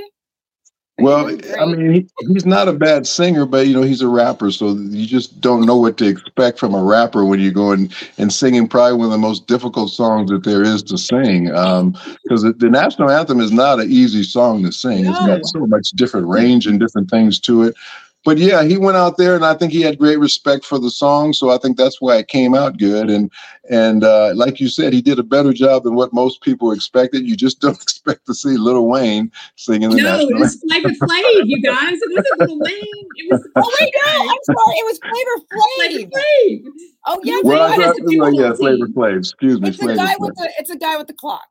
Well, 0.97 1.35
I 1.59 1.65
mean, 1.65 1.93
he, 1.93 2.09
he's 2.27 2.45
not 2.45 2.67
a 2.67 2.73
bad 2.73 3.07
singer, 3.07 3.45
but 3.45 3.65
you 3.65 3.73
know, 3.73 3.81
he's 3.81 4.01
a 4.01 4.07
rapper, 4.07 4.51
so 4.51 4.73
you 4.73 5.07
just 5.07 5.41
don't 5.41 5.65
know 5.65 5.77
what 5.77 5.97
to 5.97 6.05
expect 6.05 6.59
from 6.59 6.75
a 6.75 6.83
rapper 6.83 7.25
when 7.25 7.39
you 7.39 7.51
go 7.51 7.71
and, 7.71 7.91
and 8.17 8.31
singing 8.31 8.67
probably 8.67 8.97
one 8.97 9.05
of 9.05 9.11
the 9.11 9.17
most 9.17 9.47
difficult 9.47 9.91
songs 9.91 10.29
that 10.29 10.43
there 10.43 10.61
is 10.61 10.83
to 10.83 10.97
sing. 10.97 11.45
Because 11.45 11.79
um, 11.79 11.93
the, 12.27 12.53
the, 12.57 12.69
national 12.69 13.09
anthem 13.09 13.39
is 13.39 13.51
not 13.51 13.79
an 13.79 13.91
easy 13.91 14.23
song 14.23 14.63
to 14.63 14.71
sing; 14.71 15.05
no. 15.05 15.11
it's 15.11 15.19
got 15.25 15.45
so 15.45 15.65
much 15.65 15.89
different 15.91 16.27
range 16.27 16.67
and 16.67 16.79
different 16.79 17.09
things 17.09 17.39
to 17.39 17.63
it 17.63 17.75
but 18.23 18.37
yeah, 18.37 18.63
he 18.63 18.77
went 18.77 18.97
out 18.97 19.17
there, 19.17 19.35
and 19.35 19.43
I 19.43 19.55
think 19.55 19.71
he 19.71 19.81
had 19.81 19.97
great 19.97 20.19
respect 20.19 20.63
for 20.63 20.77
the 20.77 20.91
song. 20.91 21.33
So 21.33 21.49
I 21.49 21.57
think 21.57 21.75
that's 21.75 21.99
why 21.99 22.17
it 22.17 22.27
came 22.27 22.53
out 22.53 22.77
good. 22.77 23.09
And 23.09 23.31
and 23.69 24.03
uh, 24.03 24.33
like 24.35 24.59
you 24.59 24.69
said, 24.69 24.93
he 24.93 25.01
did 25.01 25.17
a 25.17 25.23
better 25.23 25.53
job 25.53 25.83
than 25.83 25.95
what 25.95 26.13
most 26.13 26.41
people 26.41 26.71
expected. 26.71 27.27
You 27.27 27.35
just 27.35 27.59
don't 27.61 27.81
expect 27.81 28.27
to 28.27 28.35
see 28.35 28.57
Lil 28.57 28.87
Wayne 28.87 29.31
singing 29.55 29.89
the 29.89 29.97
no, 29.97 30.03
national. 30.03 30.29
No, 30.29 30.35
it 30.35 30.39
was 30.39 30.63
Flavor 30.67 30.89
Flav, 30.89 31.41
you 31.45 31.61
guys. 31.63 31.93
It 31.93 32.11
wasn't 32.15 32.49
Lil 32.49 32.59
Wayne. 32.59 33.07
It 33.15 33.31
was. 33.31 33.47
oh 33.55 33.75
wait, 33.79 33.93
no, 34.05 34.21
I'm 34.21 34.37
sorry. 34.43 34.75
It 34.77 34.85
was 34.85 34.99
Flavor 34.99 35.45
Flav. 35.51 35.75
Flavor 35.75 36.11
Flav. 36.11 36.71
Oh 37.07 37.21
yes, 37.23 37.43
well, 37.43 37.71
I 37.71 37.75
thought, 37.75 37.95
well, 38.01 38.33
yeah, 38.33 38.53
Flavor 38.53 38.87
Flav. 38.87 39.17
Excuse 39.17 39.59
me, 39.59 39.69
it's 39.69 39.77
Flavor 39.77 39.93
the 39.93 39.97
guy 39.97 40.13
Flav. 40.13 40.19
with 40.19 40.35
the. 40.35 40.51
It's 40.59 40.69
a 40.69 40.77
guy 40.77 40.97
with 40.97 41.07
the 41.07 41.13
clock. 41.13 41.47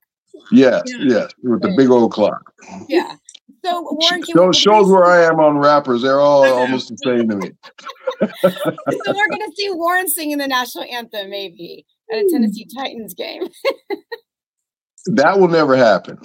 Yes, 0.52 0.82
yeah. 0.86 0.98
yes, 1.00 1.32
with 1.42 1.62
the 1.62 1.74
big 1.76 1.90
old 1.90 2.12
clock. 2.12 2.52
Yeah. 2.88 3.16
So 3.64 3.82
Warren, 3.90 4.22
shows, 4.24 4.56
shows 4.56 4.90
where 4.90 5.04
I 5.04 5.24
am 5.24 5.40
on 5.40 5.58
rappers. 5.58 6.02
They're 6.02 6.20
all 6.20 6.44
almost 6.52 6.88
the 6.88 6.96
same 6.98 7.28
to 7.28 7.36
me. 7.36 7.50
so 8.40 9.12
we're 9.12 9.28
gonna 9.30 9.52
see 9.54 9.70
Warren 9.70 10.08
singing 10.08 10.38
the 10.38 10.48
national 10.48 10.84
anthem 10.84 11.30
maybe 11.30 11.86
at 12.12 12.18
a 12.18 12.22
hmm. 12.22 12.28
Tennessee 12.32 12.66
Titans 12.76 13.14
game. 13.14 13.48
that 15.06 15.38
will 15.38 15.48
never 15.48 15.76
happen. 15.76 16.18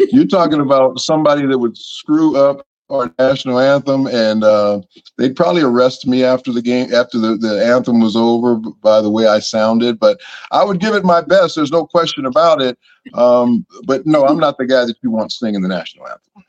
You're 0.10 0.26
talking 0.26 0.60
about 0.60 1.00
somebody 1.00 1.46
that 1.46 1.58
would 1.58 1.76
screw 1.76 2.36
up 2.36 2.66
our 2.90 3.12
national 3.18 3.58
anthem, 3.58 4.06
and 4.06 4.44
uh, 4.44 4.80
they'd 5.16 5.36
probably 5.36 5.62
arrest 5.62 6.06
me 6.06 6.24
after 6.24 6.52
the 6.52 6.62
game, 6.62 6.92
after 6.92 7.18
the, 7.18 7.36
the 7.36 7.64
anthem 7.64 8.00
was 8.00 8.16
over, 8.16 8.56
by 8.56 9.00
the 9.00 9.10
way 9.10 9.26
I 9.26 9.40
sounded. 9.40 9.98
But 9.98 10.20
I 10.50 10.64
would 10.64 10.80
give 10.80 10.94
it 10.94 11.04
my 11.04 11.20
best. 11.20 11.54
There's 11.54 11.70
no 11.70 11.86
question 11.86 12.26
about 12.26 12.62
it. 12.62 12.78
Um, 13.14 13.66
but 13.84 14.06
no, 14.06 14.26
I'm 14.26 14.38
not 14.38 14.58
the 14.58 14.66
guy 14.66 14.84
that 14.84 14.96
you 15.02 15.10
want 15.10 15.32
singing 15.32 15.62
the 15.62 15.68
national 15.68 16.06
anthem. 16.06 16.44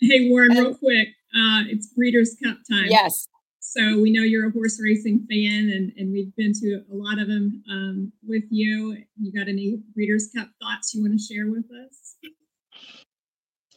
Hey, 0.00 0.28
Warren, 0.30 0.56
real 0.56 0.74
quick. 0.74 1.08
Uh, 1.34 1.64
it's 1.68 1.88
Breeders' 1.88 2.36
Cup 2.42 2.58
time. 2.70 2.86
Yes. 2.88 3.28
So 3.60 4.00
we 4.00 4.10
know 4.10 4.22
you're 4.22 4.48
a 4.48 4.52
horse 4.52 4.80
racing 4.80 5.26
fan, 5.28 5.70
and, 5.74 5.92
and 5.98 6.12
we've 6.12 6.34
been 6.36 6.52
to 6.54 6.82
a 6.90 6.94
lot 6.94 7.18
of 7.18 7.28
them 7.28 7.62
um, 7.70 8.12
with 8.26 8.44
you. 8.48 8.96
You 9.20 9.32
got 9.32 9.48
any 9.48 9.80
Breeders' 9.94 10.30
Cup 10.34 10.48
thoughts 10.60 10.94
you 10.94 11.02
want 11.02 11.18
to 11.18 11.22
share 11.22 11.50
with 11.50 11.64
us? 11.84 12.14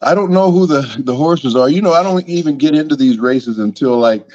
I 0.01 0.15
don't 0.15 0.31
know 0.31 0.51
who 0.51 0.65
the 0.65 0.81
the 0.99 1.15
horses 1.15 1.55
are. 1.55 1.69
You 1.69 1.81
know, 1.81 1.93
I 1.93 2.03
don't 2.03 2.27
even 2.27 2.57
get 2.57 2.75
into 2.75 2.95
these 2.95 3.19
races 3.19 3.59
until 3.59 3.97
like 3.97 4.27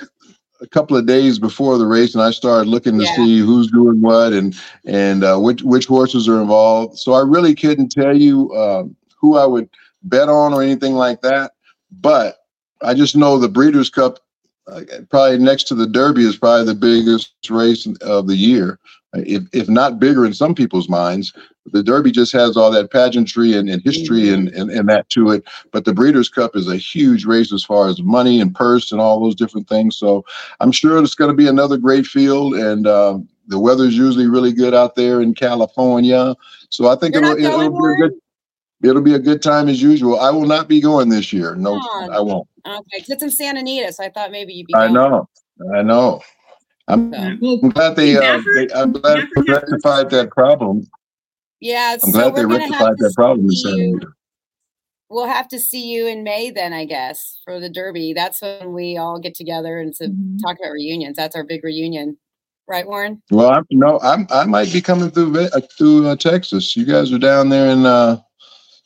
a 0.61 0.67
couple 0.69 0.97
of 0.97 1.07
days 1.07 1.39
before 1.39 1.79
the 1.79 1.87
race, 1.87 2.15
and 2.15 2.23
I 2.23 2.31
started 2.31 2.69
looking 2.69 2.99
to 2.99 3.05
yeah. 3.05 3.17
see 3.17 3.39
who's 3.39 3.71
doing 3.71 4.01
what 4.01 4.33
and 4.33 4.55
and 4.85 5.25
uh, 5.25 5.39
which 5.39 5.63
which 5.63 5.87
horses 5.87 6.29
are 6.29 6.41
involved. 6.41 6.99
So 6.99 7.13
I 7.13 7.23
really 7.23 7.55
couldn't 7.55 7.91
tell 7.91 8.17
you 8.17 8.53
uh, 8.53 8.85
who 9.19 9.37
I 9.37 9.47
would 9.47 9.69
bet 10.03 10.29
on 10.29 10.53
or 10.53 10.63
anything 10.63 10.95
like 10.95 11.23
that. 11.23 11.53
But 11.91 12.39
I 12.83 12.93
just 12.93 13.17
know 13.17 13.39
the 13.39 13.49
Breeders' 13.49 13.89
Cup, 13.89 14.19
uh, 14.67 14.83
probably 15.09 15.39
next 15.39 15.65
to 15.65 15.75
the 15.75 15.87
Derby, 15.87 16.25
is 16.25 16.37
probably 16.37 16.67
the 16.67 16.75
biggest 16.75 17.33
race 17.49 17.87
of 18.03 18.27
the 18.27 18.37
year, 18.37 18.79
if 19.15 19.45
if 19.53 19.69
not 19.69 19.99
bigger 19.99 20.27
in 20.27 20.35
some 20.35 20.55
people's 20.55 20.91
minds 20.91 21.33
the 21.73 21.83
Derby 21.83 22.11
just 22.11 22.33
has 22.33 22.57
all 22.57 22.71
that 22.71 22.91
pageantry 22.91 23.55
and, 23.55 23.69
and 23.69 23.83
history 23.83 24.29
and, 24.29 24.49
and, 24.49 24.71
and 24.71 24.89
that 24.89 25.09
to 25.11 25.31
it. 25.31 25.45
But 25.73 25.85
the 25.85 25.95
Breeders' 25.95 26.29
Cup 26.29 26.57
is 26.57 26.69
a 26.69 26.77
huge 26.77 27.25
race 27.25 27.53
as 27.53 27.65
far 27.65 27.89
as 27.89 28.03
money 28.03 28.41
and 28.41 28.55
purse 28.55 28.93
and 28.93 29.01
all 29.01 29.21
those 29.21 29.35
different 29.35 29.69
things. 29.69 29.97
So 29.97 30.25
I'm 30.61 30.73
sure 30.73 31.03
it's 31.03 31.15
going 31.15 31.31
to 31.31 31.37
be 31.37 31.49
another 31.49 31.77
great 31.77 32.07
field. 32.07 32.55
And 32.55 32.87
uh, 32.87 33.19
the 33.47 33.59
weather 33.59 33.85
is 33.85 33.97
usually 33.97 34.29
really 34.29 34.53
good 34.53 34.75
out 34.75 34.95
there 34.95 35.21
in 35.23 35.35
California. 35.35 36.35
So 36.69 36.89
I 36.89 36.97
think 36.97 37.17
it'll, 37.17 37.31
it'll, 37.31 37.61
it'll 37.61 37.71
be 37.71 38.03
a 38.03 38.09
good. 38.09 38.21
It'll 38.83 39.01
be 39.01 39.15
a 39.15 39.19
good 39.19 39.41
time 39.41 39.71
as 39.71 39.81
usual. 39.81 40.21
I 40.21 40.29
will 40.31 40.45
not 40.45 40.69
be 40.69 40.79
going 40.79 41.09
this 41.09 41.33
year. 41.33 41.55
No, 41.55 41.81
oh, 41.83 42.09
I 42.13 42.21
won't. 42.21 42.47
Okay, 42.67 42.81
because 42.93 43.09
it's 43.09 43.23
in 43.23 43.31
Santa 43.31 43.61
Anita, 43.61 43.91
so 43.95 44.05
I 44.05 44.11
thought 44.11 44.31
maybe 44.31 44.53
you'd 44.53 44.67
be. 44.67 44.75
Going. 44.75 44.91
I 44.91 44.93
know, 44.93 45.29
I 45.75 45.81
know. 45.81 46.21
I'm, 46.89 47.15
I'm 47.15 47.71
glad 47.71 47.97
they, 47.97 48.17
uh, 48.17 48.43
they 48.55 48.69
I'm 48.75 48.93
glad 48.93 49.27
they 49.35 49.53
rectified 49.53 50.11
that 50.11 50.31
problem. 50.33 50.87
Yeah, 51.65 51.93
I'm 51.95 52.01
so 52.01 52.11
glad 52.13 52.35
they 52.35 52.45
rectified 52.45 52.99
that 52.99 53.15
problem 53.15 53.49
in 53.49 54.01
We'll 55.09 55.27
have 55.27 55.49
to 55.49 55.59
see 55.59 55.91
you 55.91 56.07
in 56.07 56.23
May 56.23 56.51
then, 56.51 56.75
I 56.75 56.85
guess, 56.85 57.41
for 57.43 57.59
the 57.59 57.71
Derby. 57.71 58.13
That's 58.13 58.43
when 58.43 58.75
we 58.75 58.99
all 58.99 59.19
get 59.19 59.35
together 59.35 59.81
and 59.81 59.95
to 59.95 60.09
mm-hmm. 60.09 60.37
talk 60.39 60.59
about 60.61 60.73
reunions. 60.73 61.17
That's 61.17 61.35
our 61.35 61.43
big 61.43 61.65
reunion, 61.65 62.19
right, 62.69 62.87
Warren? 62.87 63.23
Well, 63.31 63.49
I'm, 63.49 63.65
no, 63.71 63.99
I'm 64.03 64.27
I 64.31 64.45
might 64.45 64.75
be 64.75 64.83
coming 64.83 65.11
through 65.11 65.39
uh, 65.39 65.61
through 65.79 66.07
uh, 66.07 66.17
Texas. 66.17 66.77
You 66.77 66.85
guys 66.85 67.11
are 67.15 67.19
down 67.19 67.49
there 67.49 67.71
in 67.71 67.87
uh, 67.87 68.21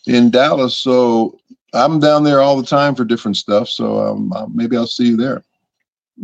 in 0.06 0.30
Dallas, 0.30 0.78
so 0.78 1.36
I'm 1.74 1.98
down 1.98 2.22
there 2.22 2.40
all 2.40 2.56
the 2.56 2.66
time 2.66 2.94
for 2.94 3.04
different 3.04 3.38
stuff, 3.38 3.68
so 3.68 4.06
um, 4.06 4.32
uh, 4.32 4.46
maybe 4.54 4.76
I'll 4.76 4.86
see 4.86 5.08
you 5.08 5.16
there. 5.16 5.42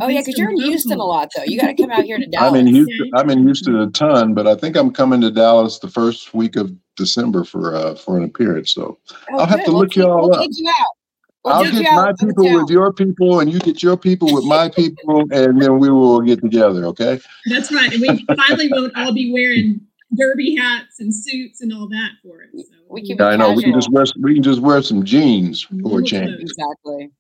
Oh 0.01 0.09
yeah, 0.09 0.21
because 0.21 0.37
you're 0.39 0.51
in 0.51 0.61
Houston 0.61 0.99
a 0.99 1.05
lot 1.05 1.31
though. 1.37 1.45
You 1.45 1.61
got 1.61 1.69
to 1.69 1.75
come 1.75 1.91
out 1.91 2.05
here 2.05 2.19
to 2.19 2.27
Dallas. 2.27 2.51
I'm 2.53 2.57
in 2.57 2.67
Houston. 2.67 3.11
I'm 3.15 3.31
in 3.31 3.43
Houston 3.45 3.77
a 3.77 3.91
ton, 3.91 4.35
but 4.35 4.47
I 4.47 4.55
think 4.57 4.77
I'm 4.77 4.93
coming 4.93 5.21
to 5.21 5.31
Dallas 5.31 5.79
the 5.79 5.89
first 5.89 6.35
week 6.35 6.57
of 6.57 6.73
December 6.97 7.45
for 7.45 7.75
uh, 7.77 7.95
for 7.95 8.17
an 8.17 8.25
appearance. 8.25 8.73
So 8.73 8.99
Oh, 9.33 9.39
I'll 9.39 9.47
have 9.47 9.59
good. 9.61 9.67
to 9.67 9.71
We'll 9.73 9.81
look 9.81 9.91
keep- 9.91 10.03
you 10.03 10.11
all 10.11 10.29
we'll 10.31 10.41
up. 10.41 10.49
you 10.51 10.69
out. 10.69 10.87
We'll 11.45 11.55
I'll 11.55 11.63
get 11.65 11.73
get 11.75 11.83
you 11.83 11.93
my 11.97 12.11
of 12.11 12.17
people 12.19 12.55
with 12.61 12.71
your 12.71 12.93
people, 12.93 13.41
and 13.41 13.53
you 13.53 13.59
get 13.61 13.83
your 13.83 13.97
people 13.99 14.33
with 14.33 14.45
my 14.45 14.71
people, 14.71 15.27
and 15.31 15.61
then 15.61 15.79
we 15.79 15.91
will 15.91 16.23
get 16.23 16.41
together. 16.41 16.87
Okay? 16.87 17.21
That's 17.51 17.71
right. 17.71 17.93
And 17.93 18.01
we 18.01 18.25
finally 18.35 18.69
won't 18.73 18.97
all 18.97 19.13
be 19.13 19.31
wearing 19.33 19.81
derby 20.17 20.55
hats 20.57 21.01
and 21.01 21.15
suits 21.15 21.61
and 21.61 21.73
all 21.73 21.87
that 21.89 22.13
for 22.23 22.41
it. 22.43 22.49
So 22.55 22.75
We 22.89 23.03
keep 23.03 23.21
I 23.21 23.37
know 23.37 23.53
we 23.53 23.63
can 23.63 23.75
just 23.75 23.91
wear 23.93 24.05
we 24.23 24.33
can 24.35 24.43
just 24.43 24.61
wear 24.61 24.81
some 24.81 25.05
jeans 25.05 25.61
for 25.83 26.01
a 26.01 26.03
change. 26.03 26.41
Exactly. 26.41 27.11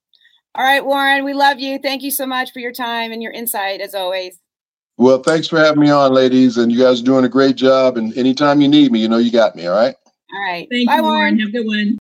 All 0.56 0.64
right, 0.64 0.84
Warren, 0.84 1.24
we 1.24 1.34
love 1.34 1.58
you. 1.58 1.78
Thank 1.78 2.02
you 2.02 2.12
so 2.12 2.26
much 2.26 2.52
for 2.52 2.60
your 2.60 2.72
time 2.72 3.10
and 3.10 3.20
your 3.20 3.32
insight 3.32 3.80
as 3.80 3.94
always. 3.94 4.38
Well, 4.96 5.20
thanks 5.20 5.48
for 5.48 5.58
having 5.58 5.80
me 5.80 5.90
on, 5.90 6.14
ladies, 6.14 6.56
and 6.56 6.70
you 6.70 6.78
guys 6.78 7.00
are 7.00 7.04
doing 7.04 7.24
a 7.24 7.28
great 7.28 7.56
job. 7.56 7.96
And 7.96 8.16
anytime 8.16 8.60
you 8.60 8.68
need 8.68 8.92
me, 8.92 9.00
you 9.00 9.08
know 9.08 9.18
you 9.18 9.32
got 9.32 9.56
me. 9.56 9.66
All 9.66 9.74
right. 9.74 9.96
All 10.32 10.40
right. 10.40 10.68
Thank 10.70 10.88
Bye, 10.88 10.96
you, 10.96 11.02
Warren. 11.02 11.18
Warren. 11.18 11.38
Have 11.40 11.48
a 11.48 11.52
good 11.52 11.66
one. 11.66 11.92